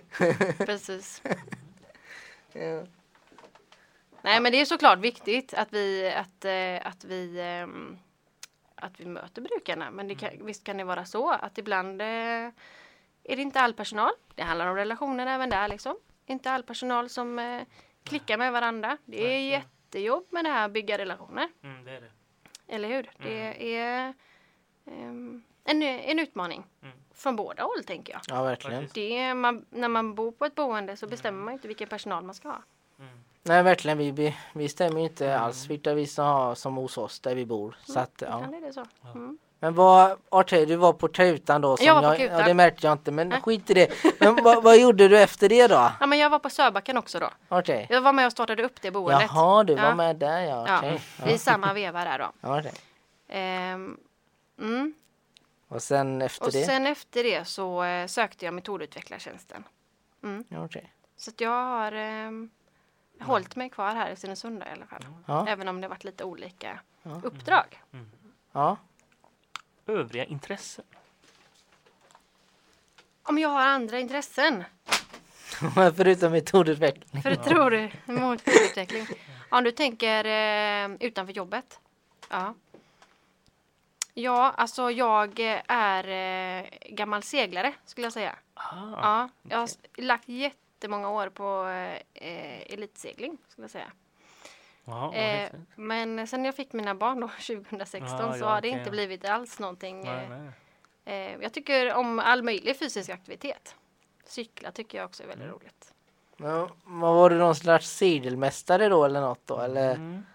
precis. 0.58 1.22
Ja. 2.52 2.84
Nej, 4.22 4.40
men 4.40 4.52
det 4.52 4.60
är 4.60 4.64
såklart 4.64 4.98
viktigt 4.98 5.54
att 5.54 5.72
vi, 5.72 6.12
att, 6.12 6.44
eh, 6.44 6.86
att 6.92 7.04
vi, 7.04 7.40
ehm, 7.40 7.98
att 8.74 9.00
vi 9.00 9.06
möter 9.06 9.42
brukarna. 9.42 9.90
Men 9.90 10.08
det 10.08 10.14
kan, 10.14 10.30
visst 10.46 10.64
kan 10.64 10.76
det 10.76 10.84
vara 10.84 11.04
så 11.04 11.30
att 11.30 11.58
ibland 11.58 12.02
eh, 12.02 12.06
är 13.24 13.36
det 13.36 13.42
inte 13.42 13.60
all 13.60 13.74
personal. 13.74 14.10
Det 14.34 14.42
handlar 14.42 14.66
om 14.66 14.76
relationer 14.76 15.26
även 15.26 15.50
där 15.50 15.68
liksom. 15.68 15.96
Inte 16.26 16.50
all 16.50 16.62
personal 16.62 17.08
som 17.08 17.38
eh, 17.38 17.62
klickar 18.04 18.38
med 18.38 18.52
varandra. 18.52 18.98
Det 19.04 19.34
är 19.34 19.40
jättejobb 19.50 20.26
med 20.30 20.44
det 20.44 20.50
här 20.50 20.64
att 20.64 20.72
bygga 20.72 20.98
relationer. 20.98 21.48
Mm, 21.62 21.84
det 21.84 21.90
är 21.90 22.00
det. 22.00 22.10
Eller 22.74 22.88
hur? 22.88 23.10
Det 23.22 23.74
är 23.76 24.14
ehm, 24.86 25.42
en, 25.70 25.82
en 25.82 26.18
utmaning. 26.18 26.64
Mm. 26.82 26.94
Från 27.14 27.36
båda 27.36 27.62
håll 27.62 27.84
tänker 27.86 28.12
jag. 28.12 28.22
Ja, 28.28 28.42
verkligen. 28.42 28.88
Det 28.94 29.18
är, 29.18 29.34
man, 29.34 29.64
när 29.70 29.88
man 29.88 30.14
bor 30.14 30.32
på 30.32 30.44
ett 30.44 30.54
boende 30.54 30.96
så 30.96 31.06
bestämmer 31.06 31.44
man 31.44 31.52
inte 31.54 31.68
vilken 31.68 31.88
personal 31.88 32.24
man 32.24 32.34
ska 32.34 32.48
ha. 32.48 32.62
Nej, 33.42 33.62
verkligen. 33.62 33.98
Vi, 33.98 34.10
vi, 34.10 34.36
vi 34.52 34.68
stämmer 34.68 35.00
ju 35.00 35.06
inte 35.06 35.38
alls 35.38 35.66
vilka 35.66 35.94
vi 35.94 36.06
ska 36.06 36.22
ha 36.22 36.54
som 36.54 36.76
hos 36.76 36.98
oss 36.98 37.20
där 37.20 37.34
vi 37.34 37.46
bor. 37.46 37.76
Så 37.84 38.00
att, 38.00 38.22
ja. 38.26 38.40
Kan 38.40 38.52
det 38.52 38.60
det 38.60 38.72
så? 38.72 38.84
Mm. 39.14 39.38
Men 39.60 39.74
vad, 39.74 40.18
Artej, 40.28 40.66
du 40.66 40.76
var 40.76 40.92
på 40.92 41.08
Tutan 41.08 41.60
då. 41.60 41.76
Som 41.76 41.86
Jag 41.86 41.94
var 42.02 42.12
på 42.12 42.18
Tutan. 42.18 42.38
Ja, 42.38 42.44
det 42.46 42.54
märkte 42.54 42.86
jag 42.86 42.94
inte, 42.94 43.10
men 43.10 43.28
Nej. 43.28 43.40
skit 43.40 43.70
i 43.70 43.74
det. 43.74 43.92
Men 44.20 44.44
vad, 44.44 44.62
vad 44.62 44.78
gjorde 44.78 45.08
du 45.08 45.18
efter 45.18 45.48
det 45.48 45.66
då? 45.66 45.90
Ja, 46.00 46.06
men 46.06 46.18
jag 46.18 46.30
var 46.30 46.38
på 46.38 46.50
Sörbacken 46.50 46.96
också 46.96 47.18
då. 47.18 47.30
Artej? 47.48 47.86
Jag 47.90 48.00
var 48.00 48.12
med 48.12 48.26
och 48.26 48.32
startade 48.32 48.62
upp 48.62 48.82
det 48.82 48.90
boendet. 48.90 49.30
Jaha, 49.34 49.64
du 49.64 49.74
var 49.74 49.82
Ja. 49.82 49.94
med 49.94 50.16
där 50.16 50.40
ja. 50.40 50.64
Ja, 50.68 50.78
Okej. 50.78 51.34
i 51.34 51.38
samma 51.38 51.72
veva 51.72 52.04
där 52.04 52.18
då. 52.18 52.32
Ja, 52.40 52.58
okej. 52.58 52.72
Ehm, 53.28 53.96
mm. 54.60 54.94
Och 55.68 55.82
sen 55.82 56.22
efter 56.22 56.46
Och 56.46 56.52
det? 56.52 56.64
sen 56.66 56.86
efter 56.86 57.22
det 57.24 57.44
så 57.44 57.82
eh, 57.84 58.06
sökte 58.06 58.44
jag 58.44 58.54
metodutvecklartjänsten. 58.54 59.64
Ja, 60.48 60.64
okej. 60.64 60.92
Så 61.16 61.30
att 61.30 61.40
jag 61.40 61.50
har 61.50 61.92
ehm, 61.92 62.50
hållit 63.20 63.56
mig 63.56 63.70
kvar 63.70 63.94
här 63.94 64.10
i 64.10 64.16
Stenungsund 64.16 64.62
i 64.62 64.66
alla 64.72 64.86
fall. 64.86 65.04
Ja. 65.26 65.48
Även 65.48 65.68
om 65.68 65.80
det 65.80 65.88
varit 65.88 66.04
lite 66.04 66.24
olika 66.24 66.80
Ja. 67.02 67.20
uppdrag. 67.24 67.82
ja. 68.52 68.76
Övriga 69.86 70.24
intressen. 70.24 70.84
Om 73.22 73.38
jag 73.38 73.48
har 73.48 73.62
andra 73.66 73.98
intressen. 74.00 74.64
Förutom 75.96 76.32
metodutveckling. 76.32 77.22
För 77.22 77.30
det 77.30 77.36
tror 77.36 77.70
du? 77.70 77.90
Metodutveckling. 78.12 79.06
Om 79.50 79.64
du 79.64 79.70
tänker 79.70 80.24
eh, 80.24 80.96
utanför 81.00 81.32
jobbet. 81.32 81.80
Ja. 82.28 82.54
Ja, 84.22 84.54
alltså 84.56 84.90
jag 84.90 85.40
är 85.68 86.08
eh, 86.62 86.66
gammal 86.88 87.22
seglare 87.22 87.72
skulle 87.84 88.06
jag 88.06 88.12
säga. 88.12 88.36
Ah, 88.54 88.74
Ja, 89.02 89.28
jag 89.42 89.58
har 89.58 89.68
lagt 90.02 90.28
jättemånga 90.28 91.10
år 91.10 91.28
på 91.28 91.66
eh, 92.14 92.72
elitsegling 92.72 93.38
skulle 93.48 93.64
jag 93.64 93.70
säga. 93.70 93.92
vad 94.84 95.14
Eh, 95.14 95.48
men 95.74 96.26
sen 96.26 96.44
jag 96.44 96.54
fick 96.56 96.72
mina 96.72 96.94
barn 96.94 97.20
då 97.20 97.28
2016 97.46 98.18
Ja, 98.20 98.32
så 98.32 98.38
ja, 98.38 98.48
har 98.48 98.60
det 98.60 98.68
okej. 98.68 98.78
inte 98.78 98.90
blivit 98.90 99.24
alls 99.28 99.58
någonting. 99.58 100.00
Nej, 100.04 100.24
eh, 100.24 100.30
nej. 100.30 100.50
Eh, 101.32 101.42
jag 101.42 101.52
tycker 101.52 101.94
om 101.94 102.18
all 102.18 102.42
möjlig 102.42 102.78
fysisk 102.78 103.10
aktivitet. 103.10 103.74
Cykla 104.24 104.72
tycker 104.72 104.98
jag 104.98 105.04
också 105.04 105.22
är 105.22 105.26
väldigt 105.26 105.44
Mm. 105.46 105.56
roligt. 105.58 105.94
Men, 106.36 106.68
vad 107.00 107.14
var 107.14 107.30
du 107.30 107.36
någon 107.38 107.54
slags 107.54 107.90
segelmästare 107.90 108.88
då 108.88 109.04
eller 109.04 109.20
något 109.20 109.46
då? 109.46 109.60
Eller 109.60 109.94
Mm. 109.94 110.26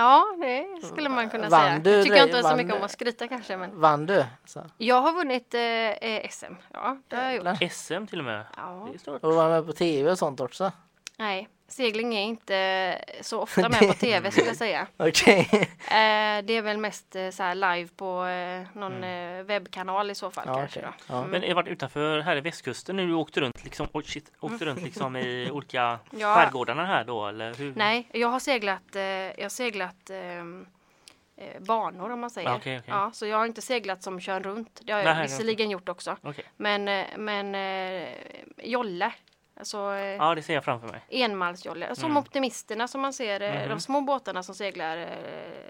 Ja, 0.00 0.36
det 0.40 0.86
skulle 0.86 1.08
man 1.08 1.30
kunna 1.30 1.48
Vann 1.48 1.60
säga. 1.60 1.78
du 1.78 1.90
Jag 1.90 2.04
tycker 2.04 2.16
jag 2.16 2.26
inte 2.26 2.42
så 2.42 2.56
mycket 2.56 2.74
om 2.74 2.82
att 2.82 2.90
skryta 2.90 3.28
kanske. 3.28 3.56
Men 3.56 3.80
vann 3.80 4.06
du? 4.06 4.24
Så. 4.44 4.66
jag 4.78 5.00
har 5.02 5.12
vunnit 5.12 5.54
eh, 5.54 5.60
eh, 5.60 6.28
SM. 6.30 6.54
Ja, 6.72 6.96
det 7.08 7.16
har 7.16 7.22
jag 7.22 7.34
gjort. 7.34 7.72
SM 7.72 8.06
till 8.06 8.18
och 8.18 8.24
med. 8.24 8.44
Ja. 8.56 8.88
Det 8.90 8.96
är 8.96 8.98
stort. 8.98 9.24
Och 9.24 9.34
var 9.34 9.48
med 9.48 9.66
på 9.66 9.72
tv 9.72 10.10
och 10.10 10.18
sånt 10.18 10.40
också? 10.40 10.72
Nej, 11.16 11.48
segling 11.72 12.14
är 12.14 12.22
inte 12.22 12.98
så 13.20 13.40
ofta 13.42 13.68
med 13.68 13.78
på 13.88 13.94
tv 13.94 14.30
skulle 14.30 14.46
jag 14.46 14.56
säga. 14.56 14.86
Okej. 14.96 15.48
Eh, 15.52 16.44
det 16.44 16.52
är 16.52 16.62
väl 16.62 16.78
mest 16.78 17.16
eh, 17.16 17.30
så 17.30 17.42
här 17.42 17.54
live 17.54 17.88
på 17.96 18.24
eh, 18.26 18.78
någon 18.78 19.04
eh, 19.04 19.42
webbkanal 19.42 20.10
i 20.10 20.14
så 20.14 20.30
fall 20.30 20.44
Ja, 20.46 20.54
kanske. 20.54 20.80
Då. 20.80 20.88
Ja. 21.06 21.18
Mm. 21.18 21.30
Men 21.30 21.42
jag 21.42 21.48
har 21.48 21.54
varit 21.54 21.68
utanför 21.68 22.20
här 22.20 22.36
i 22.36 22.40
västkusten 22.40 22.96
nu. 22.96 23.06
Du 23.06 23.14
åkte 23.14 23.40
runt 23.40 23.64
liksom, 23.64 23.88
oh 23.92 24.02
shit, 24.02 24.32
åkte 24.40 24.64
runt 24.64 24.82
liksom 24.82 25.16
i 25.16 25.50
olika 25.52 25.98
Ja. 26.10 26.34
skärgårdarna 26.34 26.86
här 26.86 27.04
då 27.04 27.26
eller 27.26 27.54
hur? 27.54 27.72
Nej, 27.76 28.08
jag 28.12 28.28
har 28.28 28.40
seglat, 28.40 28.82
jag 28.92 29.44
har 29.44 29.48
seglat 29.48 30.10
banor 31.58 32.10
om 32.10 32.20
man 32.20 32.30
säger. 32.30 32.48
Ah, 32.48 32.56
okej, 32.56 32.78
okej. 32.78 32.90
Ja, 32.94 33.10
så 33.14 33.26
jag 33.26 33.36
har 33.36 33.46
inte 33.46 33.62
seglat 33.62 34.02
som 34.02 34.20
kör 34.20 34.40
runt. 34.40 34.80
Det 34.84 34.92
har 34.92 35.00
jag 35.00 35.14
Nej, 35.14 35.22
visserligen 35.22 35.70
gjort 35.70 35.88
också. 35.88 36.16
Okej. 36.22 36.44
Men, 36.56 36.84
men 37.16 37.54
eh, 37.54 38.08
jolle, 38.62 39.12
alltså 39.60 39.78
eh, 39.94 40.00
Ja, 40.04 40.34
det 40.34 40.42
ser 40.42 40.54
jag 40.54 40.64
framför 40.64 40.88
mig. 40.88 41.00
enmalsjolle. 41.10 41.94
Som 41.94 42.04
Mm. 42.04 42.16
optimisterna 42.16 42.88
som 42.88 43.00
man 43.00 43.12
ser, 43.12 43.40
eh, 43.40 43.54
Mhm. 43.60 43.68
de 43.68 43.80
små 43.80 44.00
båtarna 44.00 44.42
som 44.42 44.54
seglar 44.54 44.96
eh, 44.96 45.08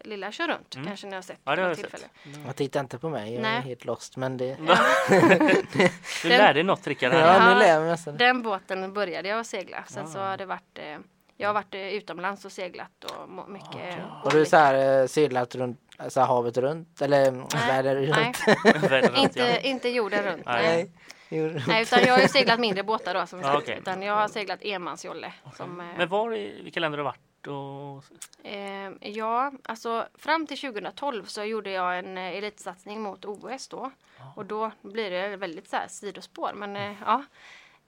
lilla 0.04 0.32
kör 0.32 0.48
runt. 0.48 0.74
Mm. 0.74 0.86
Kanske 0.86 1.06
ni 1.06 1.14
har 1.14 1.22
sett 1.22 1.40
Ja, 1.44 1.56
det 1.56 1.62
har 1.62 1.74
tillfälle. 1.74 1.98
sett. 2.24 2.40
Jag 2.46 2.56
tittar 2.56 2.80
inte 2.80 2.98
på 2.98 3.08
mig, 3.08 3.28
jag 3.34 3.38
är 3.38 3.42
Nej. 3.42 3.60
helt 3.62 3.84
lost. 3.84 4.16
Men 4.16 4.36
det... 4.36 4.56
Du 6.22 6.28
lärde 6.28 6.52
dig 6.52 6.62
något 6.62 6.86
Rickard. 6.86 7.12
Ja, 7.14 7.18
här. 7.18 7.44
nu 7.46 7.50
Ja, 7.52 7.58
lär 7.58 7.68
jag 7.68 7.82
mig. 8.06 8.16
Den 8.18 8.42
båten 8.42 8.92
började 8.92 9.28
jag 9.28 9.46
segla. 9.46 9.84
Sen 9.88 10.08
så 10.08 10.18
Ah. 10.18 10.28
har 10.30 10.36
det 10.36 10.46
varit 10.46 10.78
eh, 10.78 10.98
jag 11.36 11.48
har 11.48 11.54
varit 11.54 11.74
eh, 11.74 11.80
utomlands 11.80 12.44
och 12.44 12.52
seglat 12.52 13.04
och 13.04 13.50
mycket. 13.50 13.98
Har 14.22 14.30
du 14.30 14.46
så 14.46 14.56
här 14.56 15.00
eh, 15.00 15.06
seglat 15.06 15.54
runt, 15.54 15.80
alltså 15.96 16.20
havet 16.20 16.56
runt? 16.56 17.02
Eller 17.02 17.30
världen 17.68 17.96
runt? 17.96 18.10
Nej, 18.16 18.32
Världen 18.64 19.10
runt, 19.10 19.18
inte, 19.18 19.40
ja. 19.40 19.58
inte 19.58 19.88
jorden 19.88 20.22
runt. 20.24 20.46
Nej. 20.46 20.62
Nej. 20.66 20.90
Nej. 21.30 21.82
Utan 21.82 22.00
jag 22.02 22.14
har 22.14 22.20
ju 22.22 22.28
seglat 22.28 22.60
mindre 22.60 22.82
båtar 22.82 23.14
då 23.14 23.26
som 23.26 23.38
Ja, 23.40 23.44
sagt. 23.46 23.62
okej. 23.62 23.78
Utan 23.78 24.02
jag 24.02 24.14
har 24.14 24.28
seglat 24.28 24.58
enmansjolle. 24.62 25.32
Som, 25.56 25.80
eh, 25.80 25.86
Men 25.96 26.08
var 26.08 26.34
i 26.36 26.62
vilka 26.62 26.80
länder 26.80 26.98
har 26.98 27.04
du 27.04 27.08
varit? 27.10 27.20
Och... 27.46 28.46
eh, 28.50 28.92
ja, 29.00 29.52
alltså 29.64 30.06
fram 30.18 30.46
till 30.46 30.58
2012 30.58 31.24
så 31.24 31.44
gjorde 31.44 31.70
jag 31.70 31.98
en 31.98 32.18
eh, 32.18 32.36
elitsatsning 32.36 33.00
mot 33.00 33.24
OS 33.24 33.68
då. 33.68 33.90
Och 34.36 34.46
då 34.46 34.70
blir 34.82 35.10
det 35.10 35.36
väldigt 35.36 35.68
så 35.68 35.76
här 35.76 35.88
sidospår. 35.88 36.50
Men 36.54 36.76
eh, 36.76 36.92
ja, 37.06 37.24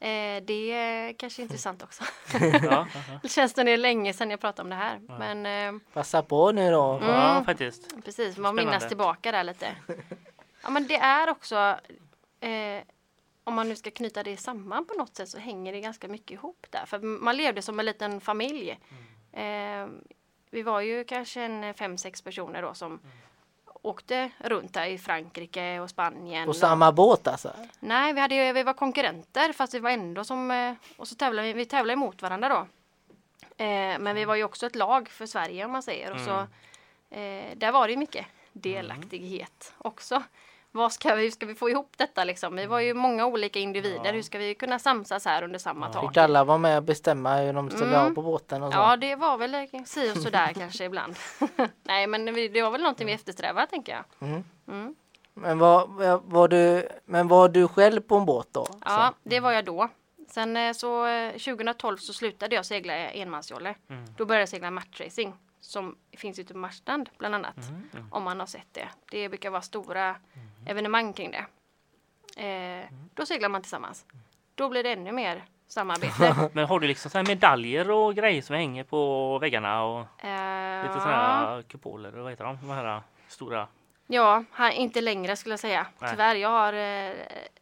eh, 0.01 0.43
det 0.43 0.73
är 0.73 1.13
kanske 1.13 1.43
intressant 1.47 1.83
också. 1.83 2.05
Ja, 2.33 2.39
ja, 2.47 2.61
ja. 2.63 2.87
Det 3.23 3.29
känns 3.29 3.53
som 3.53 3.65
det 3.65 3.71
är 3.73 3.77
länge 3.77 4.13
sedan 4.13 4.31
jag 4.31 4.41
pratade 4.41 4.63
om 4.63 4.71
det 4.71 4.77
här. 4.77 5.01
Men 5.19 5.47
eh, 5.77 5.81
Passa 5.93 6.23
på 6.23 6.53
nu 6.53 6.71
då. 6.71 6.99
ja 7.03 7.31
Mm. 7.33 7.45
faktiskt. 7.45 8.05
precis, 8.05 8.37
man 8.39 8.55
minnas 8.55 8.89
tillbaka 8.89 9.33
där 9.33 9.45
lite. 9.45 9.75
Ja, 10.65 10.71
men 10.71 10.87
det 10.87 10.97
är 10.97 11.31
också 11.31 11.57
eh, 12.41 12.83
om 13.45 13.55
man 13.55 13.69
nu 13.69 13.77
ska 13.77 13.91
knyta 13.91 14.23
det 14.23 14.37
samman 14.37 14.85
på 14.85 14.95
något 14.95 15.17
sätt 15.17 15.29
så 15.29 15.39
hänger 15.39 15.73
det 15.73 15.81
ganska 15.81 16.09
mycket 16.09 16.31
ihop 16.31 16.67
där. 16.71 16.87
För 16.87 16.99
man 16.99 17.37
levde 17.37 17.63
som 17.63 17.79
en 17.81 17.87
liten 17.87 18.21
familj. 18.21 18.79
Eh, 19.33 19.87
vi 20.51 20.63
var 20.63 20.81
ju 20.81 21.05
kanske 21.05 21.41
en 21.43 21.75
fem, 21.75 21.99
sex 21.99 22.23
personer 22.23 22.63
då 22.63 22.75
som 22.75 23.01
åkte 23.83 24.31
runt 24.39 24.75
där 24.75 24.87
i 24.87 24.99
Frankrike 24.99 25.81
och 25.81 25.91
Spanien. 25.91 26.45
På 26.45 26.51
och- 26.51 26.57
samma 26.57 26.93
båt 26.93 27.27
alltså? 27.27 27.53
Nej, 27.81 28.13
vi, 28.13 28.21
hade, 28.21 28.53
vi 28.53 28.63
var 28.63 28.75
konkurrenter 28.75 29.53
fast 29.53 29.75
vi 29.75 29.79
var 29.79 29.91
ändå 29.91 30.25
som... 30.25 30.51
eh, 30.51 30.75
Och 30.97 31.09
så 31.09 31.15
tävlade 31.15 31.49
vi, 31.49 31.53
vi 31.55 31.67
tävlade 31.67 31.93
emot 31.93 32.23
varandra 32.23 32.49
då. 32.49 32.67
Eh, 33.65 33.99
men 33.99 34.15
vi 34.17 34.25
var 34.25 34.35
ju 34.35 34.45
också 34.45 34.67
ett 34.67 34.75
lag 34.77 35.09
för 35.09 35.27
Sverige 35.27 35.65
om 35.65 35.71
man 35.73 35.83
säger. 35.83 36.13
Och 36.13 36.21
så, 36.21 36.39
eh, 37.17 37.57
där 37.57 37.73
var 37.73 37.89
det 37.89 37.97
mycket 37.97 38.27
delaktighet 38.53 39.73
också. 39.79 40.23
Vad 40.75 40.93
ska 40.93 41.15
vi, 41.15 41.23
hur 41.23 41.31
ska 41.31 41.47
vi 41.47 41.55
få 41.55 41.71
ihop 41.71 41.95
detta 41.97 42.25
liksom? 42.25 42.57
Vi 42.57 42.67
var 42.67 42.81
ju 42.81 42.95
många 42.95 43.27
olika 43.27 43.59
individer. 43.59 44.13
Hur 44.13 44.23
ska 44.23 44.39
vi 44.39 44.55
kunna 44.55 44.79
samsas 44.79 45.25
här 45.25 45.43
under 45.43 45.59
samma 45.59 45.93
tak? 45.93 46.09
Fick 46.09 46.17
alla 46.17 46.45
vara 46.45 46.59
med 46.59 46.77
och 46.77 46.83
bestämma 46.83 47.37
hur 47.37 47.53
de 47.53 47.71
skulle 47.71 47.87
Mm. 47.97 48.09
ha 48.09 48.15
på 48.15 48.23
båten 48.23 48.63
och 48.63 48.73
så? 48.73 48.79
Ja, 48.79 48.97
det 48.97 49.17
var 49.17 49.37
väl 49.39 49.69
si 49.87 50.13
och 50.13 50.17
sådär 50.17 50.53
kanske 50.55 50.85
ibland. 50.85 51.17
Nej, 51.83 52.07
men 52.07 52.25
det 52.25 52.63
var 52.63 52.71
väl 52.71 52.81
någonting 52.83 53.07
vi 53.07 53.13
eftersträvar 53.13 53.67
tänker 53.67 53.93
jag. 53.93 54.29
Mm. 54.29 54.45
Mm. 54.69 54.95
Men 55.35 55.59
var, 55.59 55.87
var 56.31 56.49
du, 56.49 56.89
men 57.05 57.29
var 57.29 57.49
du 57.49 57.69
själv 57.69 58.01
på 58.01 58.17
en 58.17 58.25
båt 58.27 58.49
då? 58.53 58.67
Ja, 58.85 59.15
det 59.23 59.41
var 59.41 59.53
jag 59.53 59.65
då. 59.65 59.89
Sen 60.29 60.57
eh, 60.57 60.73
så 60.73 61.07
eh, 61.07 61.33
2012 61.33 61.97
så 61.97 62.13
slutade 62.13 62.55
jag 62.55 62.67
segla 62.67 62.95
enmansjolle. 62.95 63.75
Mm. 63.91 64.05
Då 64.17 64.25
började 64.25 64.43
jag 64.43 64.49
segla 64.49 64.71
matchracing 64.71 65.35
som 65.61 65.97
finns 66.17 66.39
ute 66.39 66.53
på 66.53 66.59
Marstrand 66.59 67.09
bland 67.19 67.35
annat. 67.35 67.57
Mm. 67.69 67.89
Mm. 67.95 68.07
Om 68.13 68.23
man 68.23 68.41
har 68.41 68.47
sett 68.47 68.67
det. 68.73 68.89
Det 69.11 69.29
brukar 69.29 69.51
vara 69.51 69.63
stora 69.63 70.17
evenemang 70.67 71.13
kring 71.13 71.31
det. 71.31 71.45
Eh, 72.43 72.87
då 73.15 73.27
seglar 73.27 73.49
man 73.49 73.63
tillsammans. 73.63 74.05
Då 74.55 74.69
blir 74.69 74.83
det 74.83 74.93
ännu 74.93 75.13
mer 75.13 75.45
samarbete. 75.69 76.51
Men 76.53 76.65
har 76.67 76.81
du 76.81 76.87
liksom 76.87 77.11
så 77.11 77.19
här 77.19 77.27
medaljer 77.27 77.91
och 77.91 78.15
grejer 78.15 78.43
som 78.43 78.57
hänger 78.57 78.85
på 78.85 79.39
väggarna 79.39 79.83
och 79.85 80.25
eh, 80.25 80.83
lite 80.83 81.01
sådana 81.01 81.17
här 81.17 81.63
kupoler 81.63 82.17
och 82.17 82.23
vad 82.23 82.33
heter 82.33 82.45
de? 82.45 82.59
De 82.63 82.71
här 82.71 83.03
stora. 83.29 83.69
Ja, 84.07 84.45
här, 84.53 84.71
inte 84.71 85.01
längre 85.01 85.37
skulle 85.37 85.53
jag 85.53 85.61
säga. 85.61 85.87
Nej. 85.99 86.11
Tyvärr, 86.11 86.35
jag 86.35 86.49
har 86.49 86.73
eh, 86.73 87.13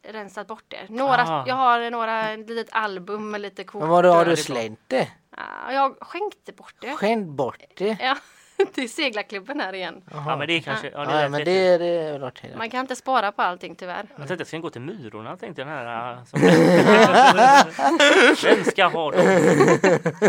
rensat 0.03 0.47
bort 0.47 0.63
det. 0.67 0.89
Några, 0.89 1.23
Ah. 1.27 1.43
Jag 1.47 1.55
har 1.55 1.91
några 1.91 2.35
litet 2.35 2.69
album 2.71 3.31
med 3.31 3.41
lite 3.41 3.63
kort. 3.63 3.81
Men 3.81 3.89
vad 3.89 4.05
har 4.05 4.25
du 4.25 4.35
slängt 4.37 4.79
det? 4.87 5.11
Ja, 5.37 5.71
jag 5.73 5.95
skänkte 6.01 6.51
bort 6.53 6.75
det. 6.79 6.95
Skänkt 6.95 7.29
bort 7.29 7.57
det? 7.77 7.97
Ja. 8.01 8.17
till 8.73 8.91
seglarklubben 8.91 9.59
här 9.59 9.73
igen. 9.73 10.01
Ja 10.11 10.35
men 10.37 10.47
det 10.47 10.53
är 10.53 10.61
kanske... 10.61 10.89
Ja, 10.89 11.05
det 11.05 11.11
Ja, 11.11 11.17
är 11.17 11.23
ja, 11.23 11.29
men 11.29 11.45
det 11.45 11.51
är 11.67 11.79
det 11.79 11.85
är 11.85 12.11
väl 12.19 12.31
klart. 12.31 12.55
Man 12.57 12.69
kan 12.69 12.79
inte 12.79 12.95
spara 12.95 13.31
på 13.31 13.41
allting 13.41 13.75
tyvärr. 13.75 14.05
Jag 14.09 14.17
tänkte 14.27 14.35
jag 14.41 14.47
ska 14.47 14.57
gå 14.57 14.69
till 14.69 14.81
Myrorna 14.81 15.37
tänkte 15.37 15.61
jag 15.61 15.67
den 15.67 15.77
här. 15.77 16.13
äh, 16.13 16.23
Som... 16.23 16.41
Vem 18.43 18.63
ska 18.63 18.85
ha 18.87 19.11
dem? 19.11 19.21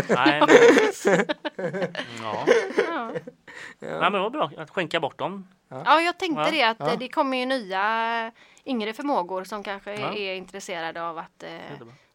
Nej, 0.09 0.39
men... 0.39 0.49
ja. 2.21 2.45
Ja. 2.87 3.11
Nej 3.79 3.99
men 4.01 4.11
det 4.13 4.19
var 4.19 4.29
bra 4.29 4.51
att 4.57 4.69
skänka 4.69 4.99
bort 4.99 5.17
dem. 5.17 5.47
Ja, 5.69 6.01
jag 6.01 6.17
tänkte 6.19 6.41
Ja, 6.41 6.51
det 6.51 6.63
att 6.63 6.77
ja. 6.79 6.91
eh, 6.93 6.99
det 6.99 7.07
kommer 7.09 7.37
ju 7.37 7.45
nya 7.45 8.31
yngre 8.65 8.93
förmågor 8.93 9.43
som 9.43 9.63
kanske 9.63 9.95
Ja. 9.99 10.13
är 10.13 10.35
intresserade 10.35 11.03
av 11.03 11.17
att 11.17 11.43
eh, 11.43 11.49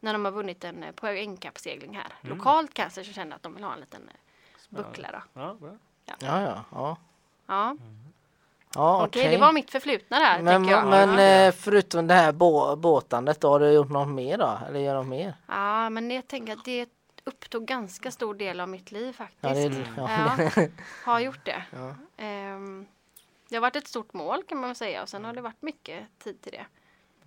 när 0.00 0.12
de 0.12 0.24
har 0.24 0.32
vunnit 0.32 0.64
en 0.64 0.82
eh, 0.82 0.92
poängkappsegling 0.92 1.96
här. 1.96 2.12
Mm. 2.24 2.36
Lokalt 2.38 2.74
kanske 2.74 3.04
så 3.04 3.12
känner 3.12 3.36
att 3.36 3.42
de 3.42 3.54
vill 3.54 3.64
ha 3.64 3.72
en 3.74 3.80
liten 3.80 4.08
eh, 4.08 4.76
buckla 4.76 5.08
då. 5.34 5.56
Ja. 6.08 6.14
Ja, 6.20 6.42
ja, 6.42 6.64
ja. 6.72 6.96
Ja, 7.46 7.76
Ja, 8.74 9.04
okej, 9.06 9.20
okej. 9.22 9.32
det 9.32 9.38
var 9.40 9.52
mitt 9.52 9.70
förflutna 9.70 10.18
där 10.18 10.42
Men, 10.42 10.64
jag. 10.68 10.86
men 10.88 11.08
ja. 11.18 11.20
eh, 11.46 11.52
förutom 11.52 12.06
det 12.06 12.14
här 12.14 12.32
bå 12.32 12.76
båtandet 12.76 13.40
då, 13.40 13.48
har 13.48 13.60
du 13.60 13.70
gjort 13.72 13.88
något 13.90 14.08
mer 14.08 14.38
då? 14.38 14.58
Eller 14.68 14.80
gör 14.80 14.94
något 14.94 15.06
mer? 15.06 15.34
ja, 15.46 15.90
men 15.90 16.10
jag 16.10 16.28
tänker 16.28 16.52
att 16.52 16.64
det 16.64 16.88
upptog 17.24 17.64
ganska 17.66 18.10
stor 18.10 18.34
del 18.34 18.60
av 18.60 18.68
mitt 18.68 18.92
liv 18.92 19.12
faktiskt. 19.12 19.42
Ja, 19.44 19.50
det, 19.54 19.66
Mm. 19.66 19.82
ja, 19.96 20.36
Ja, 20.56 20.68
har 21.04 21.20
gjort 21.20 21.44
det. 21.44 21.62
Ja. 21.72 21.94
Ehm, 22.16 22.86
det 23.48 23.56
har 23.56 23.60
varit 23.60 23.76
ett 23.76 23.88
stort 23.88 24.12
mål 24.12 24.42
kan 24.42 24.58
man 24.60 24.74
säga 24.74 25.02
och 25.02 25.08
sen 25.08 25.24
har 25.24 25.32
det 25.32 25.40
varit 25.40 25.62
mycket 25.62 26.04
tid 26.18 26.40
till 26.42 26.52
det. 26.52 26.66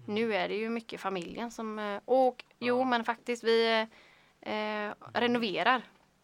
Nu 0.05 0.33
är 0.35 0.47
det 0.49 0.55
ju 0.55 0.69
mycket 0.69 1.01
familjen 1.01 1.51
som... 1.51 1.79
eh, 1.79 1.99
Och 2.05 2.43
jo, 2.59 2.83
men 2.83 3.03
faktiskt 3.03 3.43
vi 3.43 3.87
eh, 4.41 4.91
renoverar 5.13 5.81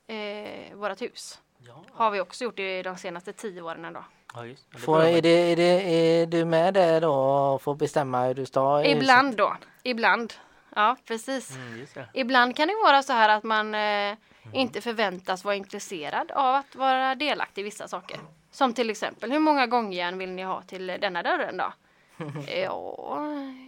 eh, 0.07 0.75
vårt 0.75 1.01
hus. 1.01 1.41
Ja, 1.67 1.83
Har 1.93 2.11
vi 2.11 2.19
också 2.19 2.43
gjort 2.43 2.59
i 2.59 2.81
de 2.83 2.97
senaste 2.97 3.33
tio 3.33 3.61
åren 3.61 3.93
då. 3.93 4.03
ja 4.33 4.41
det. 4.41 4.77
Får, 4.77 5.01
är, 5.01 5.21
det, 5.21 5.29
är, 5.29 5.55
det, 5.55 5.63
är 5.63 6.25
du 6.25 6.45
med 6.45 6.73
där 6.73 7.01
då 7.01 7.13
och 7.13 7.61
får 7.61 7.75
bestämma 7.75 8.25
hur 8.25 8.33
du 8.33 8.45
ska? 8.45 8.83
Ibland 8.85 9.37
då. 9.37 9.57
Ibland. 9.83 10.33
Ja, 10.75 10.97
precis. 11.05 11.55
Mm. 11.55 11.85
Ibland 12.13 12.55
kan 12.55 12.67
det 12.67 12.73
vara 12.83 13.03
så 13.03 13.13
här 13.13 13.29
att 13.29 13.43
man 13.43 13.75
eh, 13.75 14.17
inte 14.53 14.81
förväntas 14.81 15.43
vara 15.43 15.55
intresserad 15.55 16.31
av 16.31 16.55
att 16.55 16.75
vara 16.75 17.15
delaktig 17.15 17.61
i 17.61 17.63
vissa 17.63 17.87
saker. 17.87 18.19
Som 18.51 18.73
till 18.73 18.89
exempel, 18.89 19.31
hur 19.31 19.39
många 19.39 19.67
gångjärn 19.67 20.17
vill 20.17 20.29
ni 20.29 20.43
ha 20.43 20.61
till 20.61 20.87
denna 20.87 21.23
dörren 21.23 21.57
då? 21.57 21.73
Ja, 22.63 23.15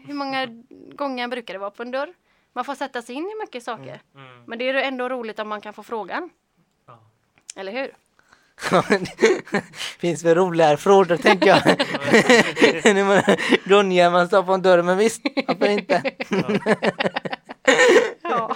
hur 0.08 0.14
många 0.14 0.48
gångjärn 0.96 1.30
brukar 1.30 1.54
det 1.54 1.60
vara 1.60 1.72
på 1.72 1.82
en 1.84 1.92
dörr? 1.92 2.14
Man 2.54 2.66
får 2.66 2.76
sätta 2.76 3.02
sig 3.02 3.16
in 3.16 3.24
i 3.24 3.42
mycket 3.42 3.64
saker. 3.64 4.02
Mm. 4.16 4.44
Men 4.48 4.60
det 4.60 4.70
är 4.70 4.74
ändå 4.74 5.10
roligt 5.10 5.40
om 5.40 5.48
man 5.50 5.62
kan 5.62 5.74
få 5.74 5.84
frågan. 5.84 6.30
Ja. 7.60 7.62
Eller 7.62 7.72
hur? 7.72 7.92
finns 10.00 10.24
väl 10.24 10.36
roligare 10.36 10.78
frågor 10.78 11.18
tänker 11.18 11.48
jag. 11.48 11.64
Gånger 13.70 14.10
man 14.10 14.28
står 14.28 14.44
på 14.44 14.54
en 14.54 14.62
dörr, 14.62 14.82
men 14.82 14.98
visst, 14.98 15.22
varför 15.48 15.70
inte? 15.70 16.04
Ja. 18.22 18.56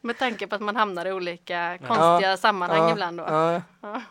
Med 0.00 0.18
tanke 0.18 0.46
på 0.46 0.54
att 0.54 0.60
man 0.60 0.76
hamnar 0.76 1.06
i 1.06 1.12
olika 1.12 1.78
konstiga 1.86 2.36
sammanhang 2.36 2.78
ja, 2.78 2.92
ibland 2.92 3.18
då. 3.18 3.24
Ja, 3.28 3.62
Ja. 3.82 4.02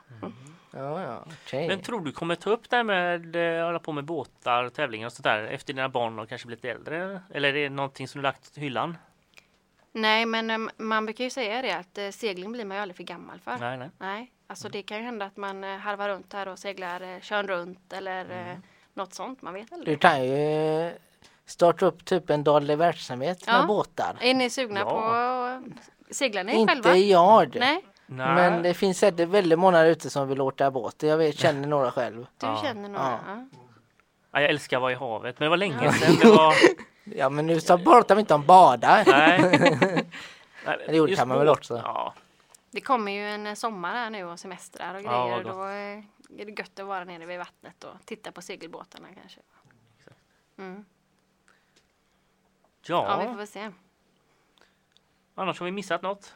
ja, 0.71 1.01
ja 1.01 1.23
okej. 1.43 1.67
Men 1.67 1.81
tror 1.81 2.01
du 2.01 2.11
kommer 2.11 2.35
ta 2.35 2.49
upp 2.49 2.69
det 2.69 2.75
här 2.75 2.83
med 2.83 3.15
att 3.15 3.65
hålla 3.65 3.79
på 3.79 3.91
med 3.91 4.03
båtar, 4.03 4.69
tävlingar 4.69 5.07
och 5.07 5.13
sånt 5.13 5.23
där 5.23 5.43
efter 5.43 5.73
dina 5.73 5.89
barn 5.89 6.17
har 6.17 6.25
kanske 6.25 6.47
blivit 6.47 6.65
äldre? 6.65 7.21
Eller 7.33 7.49
är 7.49 7.53
det 7.53 7.69
någonting 7.69 8.07
som 8.07 8.21
du 8.21 8.23
lagt 8.23 8.57
i 8.57 8.61
hyllan? 8.61 8.97
Nej, 10.01 10.25
men 10.25 10.49
eh, 10.51 10.57
man 10.77 11.05
brukar 11.05 11.23
ju 11.23 11.29
säga 11.29 11.61
det 11.61 11.71
att 11.71 11.97
eh, 11.97 12.09
segling 12.09 12.51
blir 12.51 12.65
man 12.65 12.77
ju 12.77 12.81
aldrig 12.81 12.95
för 12.95 13.03
gammal 13.03 13.39
för. 13.39 13.57
Nej, 13.59 13.77
nej. 13.77 13.89
Nej, 13.97 14.31
alltså 14.47 14.69
det 14.69 14.81
kan 14.81 14.97
ju 14.97 15.03
hända 15.03 15.25
att 15.25 15.37
man 15.37 15.63
eh, 15.63 15.77
harvar 15.77 16.09
runt 16.09 16.33
här 16.33 16.47
och 16.47 16.59
seglar 16.59 17.19
Tjörn 17.21 17.47
runt 17.47 17.93
eller 17.93 18.25
Mm. 18.25 18.61
något 18.93 19.13
sånt. 19.13 19.41
Man 19.41 19.53
vet 19.53 19.69
Du 19.69 19.75
aldrig. 19.75 20.01
kan 20.01 20.23
ju 20.23 20.91
starta 21.45 21.85
upp 21.85 22.05
typ 22.05 22.29
en 22.29 22.43
daglig 22.43 22.77
verksamhet 22.77 23.43
Ja. 23.47 23.57
med 23.57 23.67
båtar. 23.67 24.17
Är 24.21 24.33
ni 24.33 24.49
sugna 24.49 24.79
Ja. 24.79 24.85
på 24.89 24.97
att 24.99 25.63
segla 26.15 26.43
ni 26.43 26.53
Inte 26.55 26.73
själva? 26.73 26.95
jag. 26.97 27.55
Nej, 27.59 27.85
nej. 28.05 28.35
Men 28.35 28.63
det 28.63 28.73
finns 28.73 28.99
säkert 28.99 29.29
väldigt 29.29 29.59
många 29.59 29.85
ute 29.85 30.09
som 30.09 30.27
vill 30.27 30.41
åka 30.41 30.71
båt. 30.71 31.03
Jag 31.03 31.17
vet, 31.17 31.39
känner 31.39 31.67
några 31.67 31.91
själv. 31.91 32.25
du 32.37 32.47
Ja. 32.47 32.59
känner 32.63 32.89
några. 32.89 33.05
Ja. 33.05 33.19
Ja. 33.27 33.45
Ja, 34.31 34.41
jag 34.41 34.49
älskar 34.49 34.77
att 34.77 34.81
vara 34.81 34.91
i 34.91 34.95
havet, 34.95 35.39
men 35.39 35.45
det 35.45 35.49
var 35.49 35.57
länge 35.57 35.91
sedan. 35.93 36.15
Det 36.21 36.27
var... 36.31 36.53
Ja 37.15 37.29
men 37.29 37.47
nu 37.47 37.59
så 37.61 37.77
pratar 37.77 38.15
vi 38.15 38.19
inte 38.21 38.33
om 38.33 38.45
bada. 38.45 39.03
Nej. 39.07 39.39
Nej, 40.65 40.77
Det 40.87 40.95
gjorde 40.95 41.15
kan 41.15 41.27
man 41.27 41.39
väl 41.39 41.49
också. 41.49 41.81
Ja, 41.83 42.13
Det 42.71 42.81
kommer 42.81 43.11
ju 43.11 43.29
en 43.29 43.47
eh, 43.47 43.53
sommar 43.53 43.93
här 43.93 44.09
nu 44.09 44.23
och 44.23 44.39
semestrar 44.39 44.95
och 44.95 45.01
Ja, 45.01 45.25
grejer. 45.25 45.43
vad 45.43 45.53
och 45.53 45.57
då 45.57 45.63
eh, 45.65 46.41
är 46.41 46.45
det 46.45 46.51
gött 46.59 46.79
att 46.79 46.85
vara 46.85 47.03
nere 47.03 47.25
vid 47.25 47.37
vattnet 47.39 47.83
och 47.83 48.05
titta 48.05 48.31
på 48.31 48.41
segelbåtarna 48.41 49.07
kanske. 49.21 49.39
Mm. 50.57 50.85
Ja, 52.81 53.17
vi 53.17 53.23
får 53.23 53.31
ja. 53.31 53.37
väl 53.37 53.47
se. 53.47 53.71
annars 55.35 55.59
har 55.59 55.65
vi 55.65 55.71
missat 55.71 56.01
något. 56.01 56.33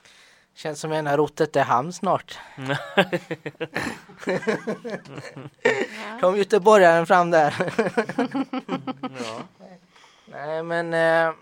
Känns 0.55 0.79
som 0.79 0.91
en 0.91 1.07
har 1.07 1.17
rotet 1.17 1.55
i 1.55 1.59
hamn 1.59 1.93
snart. 1.93 2.39
Ja. 6.05 6.19
Kom 6.21 6.37
göteborgaren 6.37 7.05
fram 7.05 7.31
där. 7.31 7.55
Ja. 9.01 9.41
Nej 10.33 10.63
men 10.63 10.93
eh, 10.93 11.33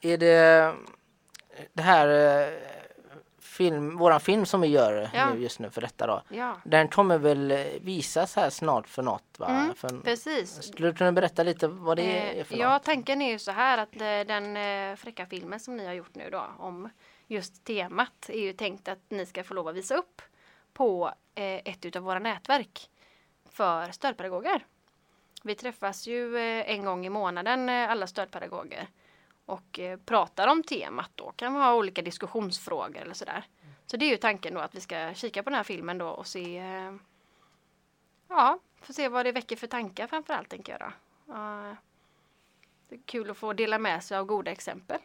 är 0.00 0.16
det 0.18 0.74
det 1.72 1.82
här 1.82 2.08
eh, 2.48 2.52
film, 3.40 3.96
våran 3.98 4.20
film 4.20 4.46
som 4.46 4.60
vi 4.60 4.68
gör 4.68 5.10
Ja. 5.14 5.30
nu 5.34 5.40
just 5.42 5.58
nu 5.60 5.70
för 5.70 5.80
detta 5.80 6.06
då. 6.06 6.22
ja, 6.28 6.56
Den 6.64 6.88
kommer 6.88 7.18
väl 7.18 7.50
eh, 7.50 7.58
visas 7.80 8.36
här 8.36 8.50
snart 8.50 8.88
för 8.88 9.02
något 9.02 9.38
va? 9.38 9.46
Mm, 9.48 9.74
för, 9.74 10.00
precis. 10.00 10.62
skulle 10.62 10.88
du 10.88 10.94
kunna 10.94 11.12
berätta 11.12 11.42
lite 11.42 11.68
vad 11.68 11.96
det 11.96 12.02
är 12.18 12.34
Eh, 12.38 12.44
för 12.44 12.56
Ja, 12.56 12.72
något? 12.72 12.82
tanken 12.84 13.22
är 13.22 13.30
ju 13.32 13.38
så 13.38 13.50
här 13.50 13.78
att 13.78 13.96
eh, 13.96 14.00
den 14.26 14.56
eh, 14.56 14.96
fräcka 14.96 15.26
filmen 15.26 15.60
som 15.60 15.76
ni 15.76 15.86
har 15.86 15.92
gjort 15.92 16.14
nu 16.14 16.30
då 16.30 16.44
om 16.58 16.88
just 17.26 17.64
temat 17.64 18.28
är 18.28 18.40
ju 18.40 18.52
tänkt 18.52 18.88
att 18.88 18.98
ni 19.08 19.26
ska 19.26 19.44
få 19.44 19.54
lov 19.54 19.68
att 19.68 19.74
visa 19.74 19.94
upp 19.94 20.22
på 20.72 21.12
eh, 21.34 21.44
ett 21.44 21.84
utav 21.84 22.02
våra 22.02 22.18
nätverk 22.18 22.90
för 23.50 23.90
stödpedagoger. 23.92 24.66
Vi 25.44 25.54
träffas 25.54 26.06
ju 26.06 26.36
eh, 26.36 26.70
en 26.70 26.84
gång 26.84 27.06
i 27.06 27.08
månaden 27.08 27.68
eh, 27.68 27.90
alla 27.90 28.06
stödpedagoger 28.06 28.86
och 29.46 29.78
eh, 29.78 29.98
pratar 29.98 30.48
om 30.48 30.62
temat 30.62 31.10
då. 31.14 31.32
Kan 31.36 31.54
vi 31.54 31.60
ha 31.60 31.74
olika 31.74 32.02
diskussionsfrågor 32.02 32.96
eller 32.96 33.14
sådär. 33.14 33.44
Så 33.86 33.96
det 33.96 34.04
är 34.04 34.10
ju 34.10 34.16
tanken 34.16 34.54
då 34.54 34.60
att 34.60 34.74
vi 34.74 34.80
ska 34.80 35.14
kika 35.14 35.42
på 35.42 35.50
den 35.50 35.56
här 35.56 35.62
filmen 35.64 35.98
då 35.98 36.08
och 36.08 36.26
se 36.26 36.62
Ja, 38.28 38.58
få 38.80 38.92
se 38.92 39.08
vad 39.08 39.26
det 39.26 39.32
väcker 39.32 39.56
för 39.56 39.66
tankar 39.66 40.06
framförallt 40.06 40.48
tänker 40.48 40.72
jag 40.72 40.80
då. 40.80 40.92
Det 42.88 42.94
är 42.94 43.00
kul 43.04 43.30
att 43.30 43.36
få 43.36 43.52
dela 43.52 43.78
med 43.78 44.04
sig 44.04 44.16
av 44.18 44.24
goda 44.26 44.50
exempel 44.50 44.98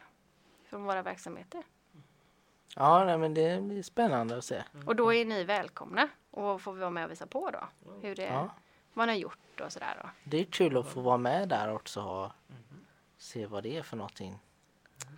från 0.70 0.84
våra 0.84 1.02
verksamheter. 1.02 1.64
Ja 2.76 3.04
nej, 3.04 3.18
men 3.18 3.34
det 3.34 3.62
blir 3.62 3.84
spännande 3.84 4.38
att 4.38 4.46
se. 4.46 4.64
Och 4.86 4.96
då 4.96 5.14
är 5.14 5.26
ni 5.26 5.44
välkomna 5.44 6.10
och 6.32 6.62
får 6.62 6.74
vara 6.74 6.90
med 6.90 7.06
och 7.06 7.12
visa 7.12 7.28
på 7.28 7.50
då 7.52 7.68
hur 8.02 8.16
det, 8.16 8.24
Ja. 8.26 8.50
vad 8.94 9.08
ni 9.08 9.14
har 9.14 9.20
gjort 9.20 9.40
och 9.62 9.72
sådär. 9.72 10.10
Det 10.24 10.40
är 10.40 10.44
kul 10.44 10.78
att 10.78 10.88
få 10.88 11.02
vara 11.02 11.18
med 11.18 11.50
där 11.50 11.74
också 11.74 12.02
och 12.02 12.32
se 13.18 13.46
vad 13.46 13.64
det 13.64 13.78
är 13.78 13.84
för 13.84 13.98
någonting. 13.98 14.40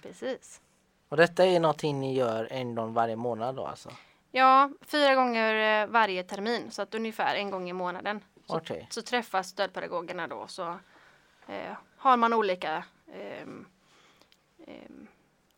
Precis. 0.02 0.62
Och 1.10 1.17
detta 1.17 1.45
är 1.45 1.60
någonting 1.60 1.99
ni 1.99 2.15
gör 2.15 2.47
en 2.52 2.75
gång 2.75 2.93
varje 2.93 3.15
månad 3.15 3.56
då 3.56 3.65
alltså? 3.65 3.89
Ja, 4.32 4.71
fyra 4.82 5.15
gånger 5.15 5.84
eh, 5.84 5.88
varje 5.88 6.23
termin 6.23 6.71
så 6.71 6.82
att 6.82 6.95
ungefär 6.95 7.36
en 7.36 7.52
gång 7.52 7.69
i 7.69 7.73
månaden. 7.73 8.23
Så, 8.45 8.58
Okej. 8.58 8.88
så 8.89 9.02
träffas 9.02 9.47
stödpedagogerna 9.47 10.28
då 10.28 10.47
så 10.47 10.80
eh, 11.47 11.73
har 11.97 12.17
man 12.17 12.34
olika 12.34 12.84
ehm, 13.13 13.65
ehm, 14.67 15.08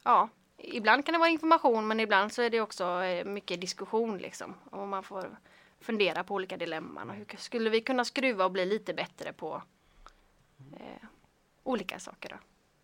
Ja, 0.04 0.30
ibland 0.58 1.06
kan 1.06 1.14
det 1.14 1.20
vara 1.20 1.30
information 1.30 1.88
men 1.88 2.00
ibland 2.00 2.34
så 2.34 2.42
är 2.42 2.50
det 2.50 2.62
också 2.62 3.04
eh, 3.04 3.26
mycket 3.26 3.62
diskussion 3.62 4.18
liksom. 4.18 4.56
Och 4.70 4.88
man 4.88 5.04
får 5.04 5.38
fundera 5.82 6.24
på 6.24 6.34
olika 6.34 6.58
dilemman 6.58 7.10
och 7.10 7.16
hur 7.16 7.26
skulle 7.38 7.70
vi 7.70 7.82
kunna 7.82 8.06
skruva 8.06 8.46
och 8.46 8.52
bli 8.52 8.66
lite 8.66 8.94
bättre 8.94 9.34
på 9.34 9.64
eh, 10.80 11.08
olika 11.64 12.00
saker 12.00 12.30
då. 12.30 12.36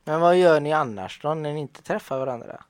Men 0.03 0.21
vad 0.21 0.37
gör 0.37 0.59
ni 0.59 0.73
annars 0.73 1.21
då 1.21 1.33
när 1.33 1.53
ni 1.53 1.59
inte 1.59 1.81
träffar 1.81 2.19
varandra? 2.19 2.63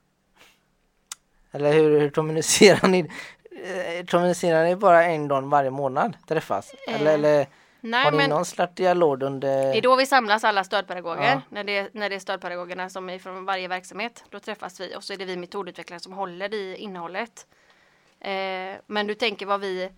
Eller 1.52 1.74
hur, 1.74 2.00
hur 2.00 2.10
kommunicerar 2.10 2.88
ni? 2.88 3.00
Eh, 3.00 4.06
Kommunicerar 4.06 4.64
ni 4.66 4.76
bara 4.76 5.04
en 5.04 5.28
gång 5.28 5.50
varje 5.50 5.70
månad 5.70 6.18
träffas? 6.28 6.74
Eller, 6.88 7.08
Eh, 7.08 7.14
eller 7.14 7.48
Nej, 7.82 8.04
har 8.04 8.12
ni 8.12 8.28
någon 8.28 8.46
slags 8.46 8.76
dialog 8.76 9.24
under? 9.24 9.72
Det 9.72 9.78
är 9.78 9.82
då 9.82 9.96
vi 9.96 10.06
samlas 10.06 10.44
alla 10.44 10.64
stödpedagoger. 10.64 11.24
Ja. 11.24 11.42
När, 11.50 11.64
det, 11.64 11.90
när 11.94 12.10
det 12.10 12.16
är 12.16 12.20
stödpedagogerna 12.20 12.90
som 12.90 13.10
är 13.10 13.20
från 13.20 13.46
varje 13.46 13.68
verksamhet. 13.68 14.24
Då 14.30 14.40
träffas 14.40 14.80
vi 14.80 14.96
och 14.96 15.04
så 15.04 15.14
är 15.14 15.18
det 15.18 15.26
vi 15.26 15.38
metodutvecklare 15.38 16.00
som 16.00 16.14
håller 16.14 16.54
i 16.54 16.76
innehållet. 16.76 17.48
Eh, 18.20 18.76
men 18.88 19.08
du 19.08 19.14
tänker 19.14 19.46
vad 19.46 19.60
vi, 19.62 19.90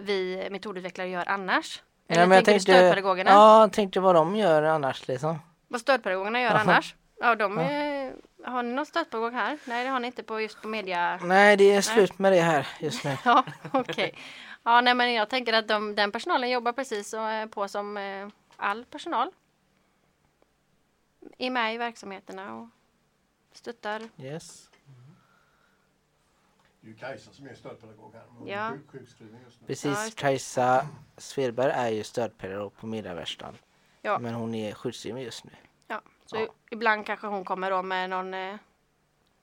vi 0.00 0.48
metodutvecklare 0.50 1.08
gör 1.08 1.28
annars? 1.28 1.82
Eller 2.08 2.20
Nej, 2.20 2.28
men 2.28 2.36
jag 2.36 2.44
tänker 2.44 2.58
du 2.58 2.60
stödpedagogerna? 2.60 3.30
Ja, 3.30 3.60
jag 3.60 3.72
tänkte 3.72 4.00
vad 4.00 4.14
de 4.14 4.36
gör 4.36 4.62
annars 4.62 5.08
liksom. 5.08 5.38
Vad 5.68 5.80
stödpedagogerna 5.80 6.40
gör 6.40 6.54
annars? 6.54 6.94
Ja, 7.20 7.34
de 7.34 7.58
är 7.58 8.14
har 8.44 8.62
ni 8.62 8.72
något 8.72 8.88
stödpedagog 8.88 9.32
här? 9.32 9.58
Nej, 9.64 9.84
det 9.84 9.90
har 9.90 10.00
ni 10.00 10.06
inte 10.06 10.22
på 10.22 10.40
just 10.40 10.62
på 10.62 10.68
media. 10.68 11.16
Nej, 11.22 11.56
det 11.56 11.72
är 11.72 11.80
slut 11.80 12.18
med 12.18 12.32
det 12.32 12.40
här 12.40 12.68
just 12.80 13.04
nu. 13.04 13.16
Ja, 13.24 13.44
okej. 13.72 14.14
Ja, 14.62 14.80
nej, 14.80 14.94
men 14.94 15.12
jag 15.12 15.28
tänker 15.28 15.52
att 15.52 15.68
de, 15.68 15.94
den 15.94 16.12
personalen 16.12 16.50
jobbar 16.50 16.72
precis 16.72 17.14
eh, 17.14 17.46
på 17.46 17.68
som 17.68 17.96
eh, 17.96 18.28
all 18.56 18.84
personal. 18.84 19.30
Är 21.38 21.50
med 21.50 21.74
i 21.74 21.78
verksamheterna 21.78 22.54
och 22.54 22.68
stöttar. 23.52 24.02
Yes. 24.18 24.70
Det 26.84 26.88
är 26.88 26.92
ju 26.92 26.98
Kajsa 26.98 27.32
som 27.32 27.46
är 27.46 27.54
stödpedagog 27.54 28.14
här. 28.14 28.22
Hon 28.28 28.48
Ja. 28.48 28.56
är 28.58 28.70
sjuk- 28.70 28.90
sjukskrivning 28.90 29.40
just 29.44 29.60
nu. 29.60 29.64
Ja, 29.64 29.66
Precis, 29.66 30.04
det. 30.14 30.20
Kajsa 30.20 30.86
Svedberg 31.16 31.72
är 31.72 31.88
ju 31.88 32.04
stödpedagog 32.04 32.76
på 32.76 32.86
Mediaverkstan. 32.86 33.54
Ja. 34.02 34.18
Men 34.18 34.34
hon 34.34 34.54
är 34.54 34.74
sjukskriven 34.74 35.22
just 35.22 35.44
nu. 35.44 35.50
Ja, 35.86 36.00
så 36.26 36.36
Ja. 36.36 36.46
ibland 36.70 37.06
kanske 37.06 37.26
hon 37.26 37.44
kommer 37.44 37.70
då 37.70 37.82
med 37.82 38.10
någon, 38.10 38.34
eh, 38.34 38.56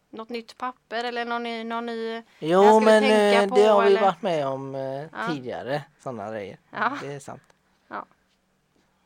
något 0.10 0.30
nytt 0.30 0.58
papper 0.58 1.04
eller 1.04 1.26
någon 1.26 1.44
ny, 1.44 1.64
någon 1.64 1.86
ny 1.86 2.24
Jo, 2.40 2.80
men 2.80 3.02
tänka 3.04 3.44
eh, 3.44 3.50
på, 3.50 3.56
det 3.56 3.62
har 3.68 3.82
vi 3.82 3.88
eller? 3.88 4.02
varit 4.02 4.22
med 4.22 4.48
om 4.48 4.76
eh, 4.76 4.82
Ja. 4.82 5.08
tidigare, 5.30 5.84
sådana 6.00 6.32
grejer. 6.32 6.60
Ja. 6.70 6.98
Det 7.02 7.14
är 7.14 7.20
sant. 7.20 7.44
Ja. 7.88 8.06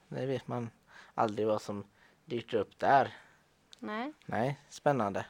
Det 0.07 0.25
vet 0.25 0.47
man 0.47 0.69
aldrig 1.13 1.47
vad 1.47 1.61
som 1.61 1.83
dyker 2.25 2.57
upp 2.57 2.79
där. 2.79 3.13
Nej. 3.79 4.13
Nej, 4.25 4.59
spännande. 4.69 5.25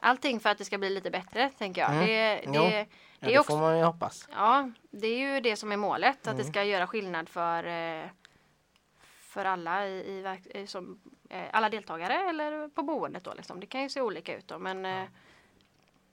Allting 0.00 0.40
för 0.40 0.50
att 0.50 0.58
det 0.58 0.64
ska 0.64 0.78
bli 0.78 0.90
lite 0.90 1.10
bättre, 1.10 1.50
tänker 1.58 1.80
jag. 1.80 1.90
Mm. 1.90 2.06
Det, 2.06 2.40
Jo. 2.46 2.52
det, 2.52 2.58
Ja, 2.58 2.70
det 2.70 2.86
det 3.26 3.34
är 3.34 3.38
också 3.40 3.52
får 3.52 3.60
man 3.60 3.78
ju 3.78 3.84
hoppas. 3.84 4.28
Ja, 4.32 4.70
det 4.90 5.06
är 5.06 5.18
ju 5.34 5.40
det 5.40 5.56
som 5.56 5.72
är 5.72 5.76
målet. 5.76 6.16
Att 6.18 6.36
det 6.36 6.42
Mm. 6.42 6.52
ska 6.52 6.64
göra 6.64 6.86
skillnad 6.86 7.28
för, 7.28 7.64
eh, 7.64 8.04
för 9.18 9.44
alla 9.44 9.86
i, 9.86 9.90
i, 10.52 10.58
i 10.60 10.66
som, 10.66 11.00
eh, 11.30 11.44
alla 11.52 11.68
deltagare 11.68 12.14
eller 12.28 12.68
på 12.68 12.82
boendet 12.82 13.24
då 13.24 13.34
liksom. 13.34 13.60
Det 13.60 13.66
kan 13.66 13.82
ju 13.82 13.88
se 13.88 14.00
olika 14.00 14.36
ut 14.36 14.48
då 14.48 14.58
men 14.58 14.84
eh, 14.84 15.04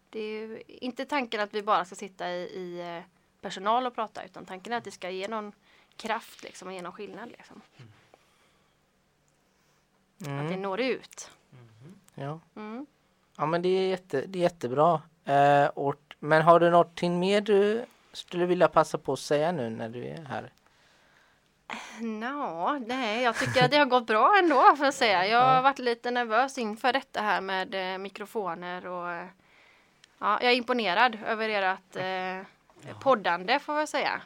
det 0.10 0.20
är 0.20 0.30
ju 0.40 0.62
inte 0.68 1.06
tanken 1.06 1.42
att 1.42 1.54
vi 1.54 1.64
bara 1.64 1.86
ska 1.86 1.96
sitta 1.96 2.30
i, 2.32 2.36
i 2.44 2.98
eh, 2.98 3.04
personal 3.42 3.86
och 3.88 3.96
prata 3.96 4.24
utan 4.24 4.46
tanken 4.46 4.74
är 4.74 4.78
att 4.78 4.84
det 4.84 4.92
ska 4.92 5.10
ge 5.10 5.28
någon 5.28 5.52
kraft 5.98 6.44
liksom 6.44 6.68
och 6.68 6.74
ge 6.74 6.82
någon 6.82 6.92
skillnad 6.94 7.30
liksom. 7.32 7.62
Att 10.20 10.26
det 10.26 10.32
Mm. 10.32 10.62
når 10.62 10.80
ut. 10.82 11.32
Ja. 12.16 12.40
Ja, 13.38 13.46
men 13.46 13.62
det 13.62 13.70
är, 13.70 13.90
jätte, 13.90 14.22
det 14.28 14.40
är 14.40 14.44
jättebra. 14.44 15.02
Eh, 15.26 15.66
och, 15.66 15.96
men 16.20 16.42
har 16.42 16.60
du 16.60 16.70
någonting 16.70 17.20
mer 17.20 17.42
du 17.42 17.86
skulle 18.14 18.46
vilja 18.46 18.68
passa 18.68 18.98
på 18.98 19.14
att 19.14 19.20
säga 19.20 19.52
nu 19.52 19.70
när 19.70 19.90
du 19.90 20.06
är 20.06 20.24
här? 20.24 20.52
Nå, 22.00 22.80
nej, 22.88 23.24
jag 23.24 23.36
tycker 23.36 23.66
att 23.66 23.72
det 23.72 23.78
har 23.78 23.86
gått 23.86 24.08
bra 24.08 24.40
ändå 24.44 24.76
får 24.78 24.86
jag 24.86 24.94
säga. 24.94 25.28
Jag 25.28 25.42
har 25.42 25.62
varit 25.62 25.80
lite 25.80 26.12
nervös 26.12 26.58
inför 26.58 26.94
detta 26.94 27.22
här 27.22 27.42
med 27.42 27.94
eh, 27.94 27.98
mikrofoner 27.98 28.88
och 28.88 29.12
eh, 29.12 29.28
ja, 30.20 30.40
jag 30.42 30.52
är 30.52 30.56
imponerad 30.56 31.18
över 31.26 31.50
ert 31.50 31.96
eh, 31.96 32.48
poddande 33.00 33.60
får 33.60 33.76
jag 33.76 33.90
säga. 33.90 34.22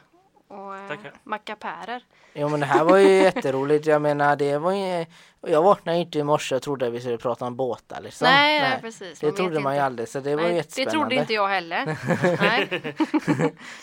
Och 0.50 0.76
eh, 0.76 0.88
Tackar. 0.88 1.12
mackapärer. 1.24 2.02
Jo 2.34 2.48
men 2.48 2.60
det 2.60 2.66
här 2.66 2.84
var 2.84 2.96
ju 2.96 3.08
jätteroligt. 3.22 3.86
Jag 3.86 4.02
menar 4.02 4.36
det 4.36 4.58
var 4.58 4.72
ju... 4.72 5.06
Jag 5.40 5.62
vaknade 5.62 5.98
inte 5.98 6.18
i 6.18 6.22
morse 6.24 6.54
och 6.56 6.62
trodde 6.62 6.86
att 6.86 6.92
vi 6.92 7.00
skulle 7.00 7.18
prata 7.18 7.46
om 7.46 7.56
båtar 7.56 8.00
liksom. 8.00 8.24
Nej, 8.24 8.60
nej, 8.60 8.78
precis. 8.80 9.20
Det 9.20 9.26
Man 9.26 9.36
trodde 9.36 9.60
man 9.60 9.74
ju 9.74 9.80
aldrig 9.80 10.08
så 10.08 10.20
det 10.20 10.36
var 10.36 10.42
ju 10.42 10.48
Nej, 10.48 10.50
det 10.52 10.56
jättespännande. 10.56 10.90
trodde 10.92 11.14
inte 11.14 11.32
jag 11.32 11.48
heller. 11.48 11.84
nej. 12.40 12.94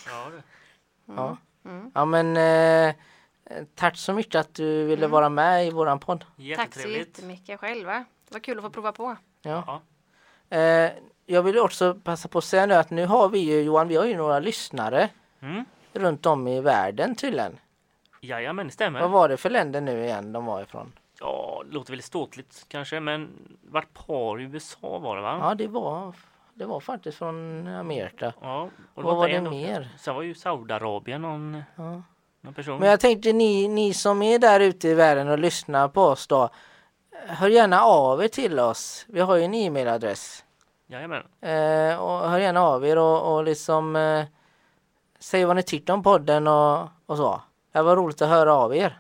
Ja, 0.10 0.30
det. 0.32 0.44
Ja. 1.16 1.38
Mm. 1.66 1.92
ja 1.96 2.06
men 2.06 2.38
eh, 2.38 2.96
tack 3.76 3.98
så 3.98 4.14
mycket 4.14 4.36
att 4.36 4.54
du 4.54 4.84
ville 4.86 5.06
Mm. 5.06 5.12
vara 5.12 5.30
med 5.30 5.68
i 5.68 5.70
våran 5.70 6.00
podd. 6.00 6.26
Tack 6.56 6.74
så 6.76 6.88
jättemycket 6.90 7.60
själva. 7.60 7.94
Det 8.28 8.34
var 8.34 8.40
kul 8.40 8.58
att 8.58 8.64
få 8.64 8.70
prova 8.70 8.92
på. 8.92 9.16
Ja. 9.42 9.64
Ja. 10.50 10.58
Eh, 10.58 10.92
jag 11.26 11.44
vill 11.44 11.60
också 11.60 11.94
passa 12.04 12.28
på 12.28 12.38
att 12.38 12.44
säga 12.44 12.66
nu 12.66 12.74
att 12.74 12.90
nu 12.90 13.06
har 13.06 13.30
vi 13.30 13.40
ju 13.40 13.62
Johan, 13.62 13.88
vi 13.88 13.96
har 13.96 14.06
ju 14.06 14.18
några 14.18 14.40
lyssnare 14.40 15.10
Mm. 15.42 15.66
Runt 16.00 16.26
om 16.26 16.48
i 16.48 16.62
världen 16.62 17.16
tydligen. 17.16 17.60
Jajamän, 18.22 18.66
det 18.66 18.70
Vad 18.70 18.74
stämmer. 18.74 19.08
var 19.08 19.30
det 19.30 19.38
för 19.38 19.50
länder 19.50 19.82
nu 19.82 20.04
igen 20.06 20.32
de 20.34 20.46
var 20.46 20.62
ifrån? 20.62 20.92
Ja, 21.20 21.64
det 21.66 21.74
låter 21.74 21.92
väldigt 21.92 22.06
ståtligt 22.06 22.66
kanske, 22.68 23.00
men 23.00 23.30
vart 23.62 23.94
par 23.94 24.40
i 24.42 24.44
USA 24.44 24.98
var 25.00 25.16
det 25.16 25.22
va? 25.22 25.38
Ja 25.42 25.56
det 25.56 25.68
var, 25.68 26.16
det 26.54 26.66
var 26.66 26.80
faktiskt 26.80 27.18
från 27.18 27.68
Amerika. 27.68 28.34
Ja, 28.42 28.70
och 28.94 29.04
Vad 29.04 29.16
var 29.18 29.28
det 29.28 29.36
en- 29.36 29.50
mer? 29.50 29.90
Sen 30.00 30.16
var 30.16 30.22
ju 30.22 30.36
Saudiarabien 30.36 31.22
någon, 31.22 31.64
Ja. 31.76 32.02
någon 32.42 32.54
person. 32.54 32.80
Men 32.80 32.90
jag 32.90 33.00
tänkte 33.00 33.34
ni, 33.34 33.68
ni 33.68 33.94
som 33.94 34.22
är 34.22 34.40
där 34.40 34.60
ute 34.60 34.88
i 34.88 34.94
världen 34.94 35.30
och 35.30 35.40
lyssnar 35.40 35.88
på 35.88 36.02
oss 36.02 36.28
då. 36.28 36.50
Hör 37.28 37.48
gärna 37.50 37.82
av 37.84 38.24
er 38.24 38.28
till 38.28 38.60
oss. 38.60 39.06
Vi 39.10 39.20
har 39.20 39.36
ju 39.36 39.44
en 39.44 39.54
e-mailadress. 39.54 40.44
Jajamän. 40.88 41.24
Eh, 41.42 41.98
och 42.00 42.30
hör 42.30 42.40
gärna 42.40 42.62
av 42.62 42.86
er 42.86 42.98
och, 42.98 43.36
och 43.36 43.44
liksom 43.44 43.96
eh, 43.96 44.24
säg 45.20 45.46
vad 45.46 45.56
ni 45.56 45.64
tyckte 45.64 45.94
om 45.94 46.04
podden 46.04 46.48
och, 46.48 46.88
och 47.06 47.18
så. 47.18 47.42
Det 47.72 47.82
var 47.82 47.96
roligt 47.96 48.22
att 48.22 48.30
höra 48.30 48.54
av 48.54 48.76
er. 48.76 49.00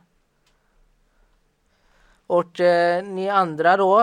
Och 2.27 2.59
eh, 2.59 3.03
ni 3.03 3.29
andra 3.29 3.77
då. 3.77 4.01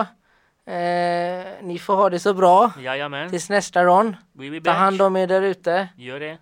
Eh, 0.71 1.45
ni 1.61 1.79
får 1.79 1.95
ha 1.95 2.09
det 2.09 2.19
så 2.19 2.33
bra 2.33 2.71
Jajamän. 2.79 3.29
tills 3.29 3.49
nästa 3.49 3.85
gång. 3.85 4.15
We 4.31 4.49
be 4.49 4.61
Ta 4.61 4.71
hand 4.71 5.01
om 5.01 5.15
er 5.15 5.27
där 5.27 5.41
ute. 5.41 5.89
Gör 5.95 6.19
det. 6.19 6.37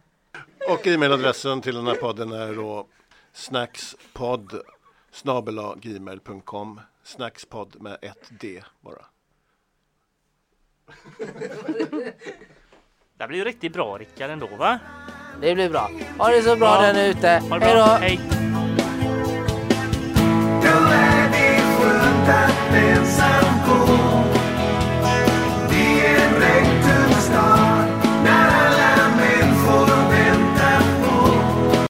Och 0.69 0.87
e-mailadressen 0.87 1.61
till 1.61 1.75
den 1.75 1.87
här 1.87 1.95
podden 1.95 2.31
är 2.31 2.53
då 2.53 2.87
snackspodd 3.33 4.53
gmail.com 5.81 6.81
Snackspodd 7.03 7.81
med 7.81 7.97
ett 8.01 8.29
D 8.41 8.63
bara. 8.81 9.05
Det 13.17 13.27
blir 13.27 13.37
ju 13.37 13.43
riktigt 13.45 13.73
bra 13.73 13.97
Rickard 13.97 14.29
ändå 14.29 14.47
va? 14.47 14.79
Det 15.41 15.55
blir 15.55 15.69
bra. 15.69 15.89
Ha 16.17 16.29
det 16.29 16.41
så 16.41 16.55
bra 16.55 16.85
Ja. 16.85 16.93
där 16.93 17.05
ute. 17.09 17.27
Hej 17.27 17.75
då! 17.75 17.83
Hej. 18.01 18.19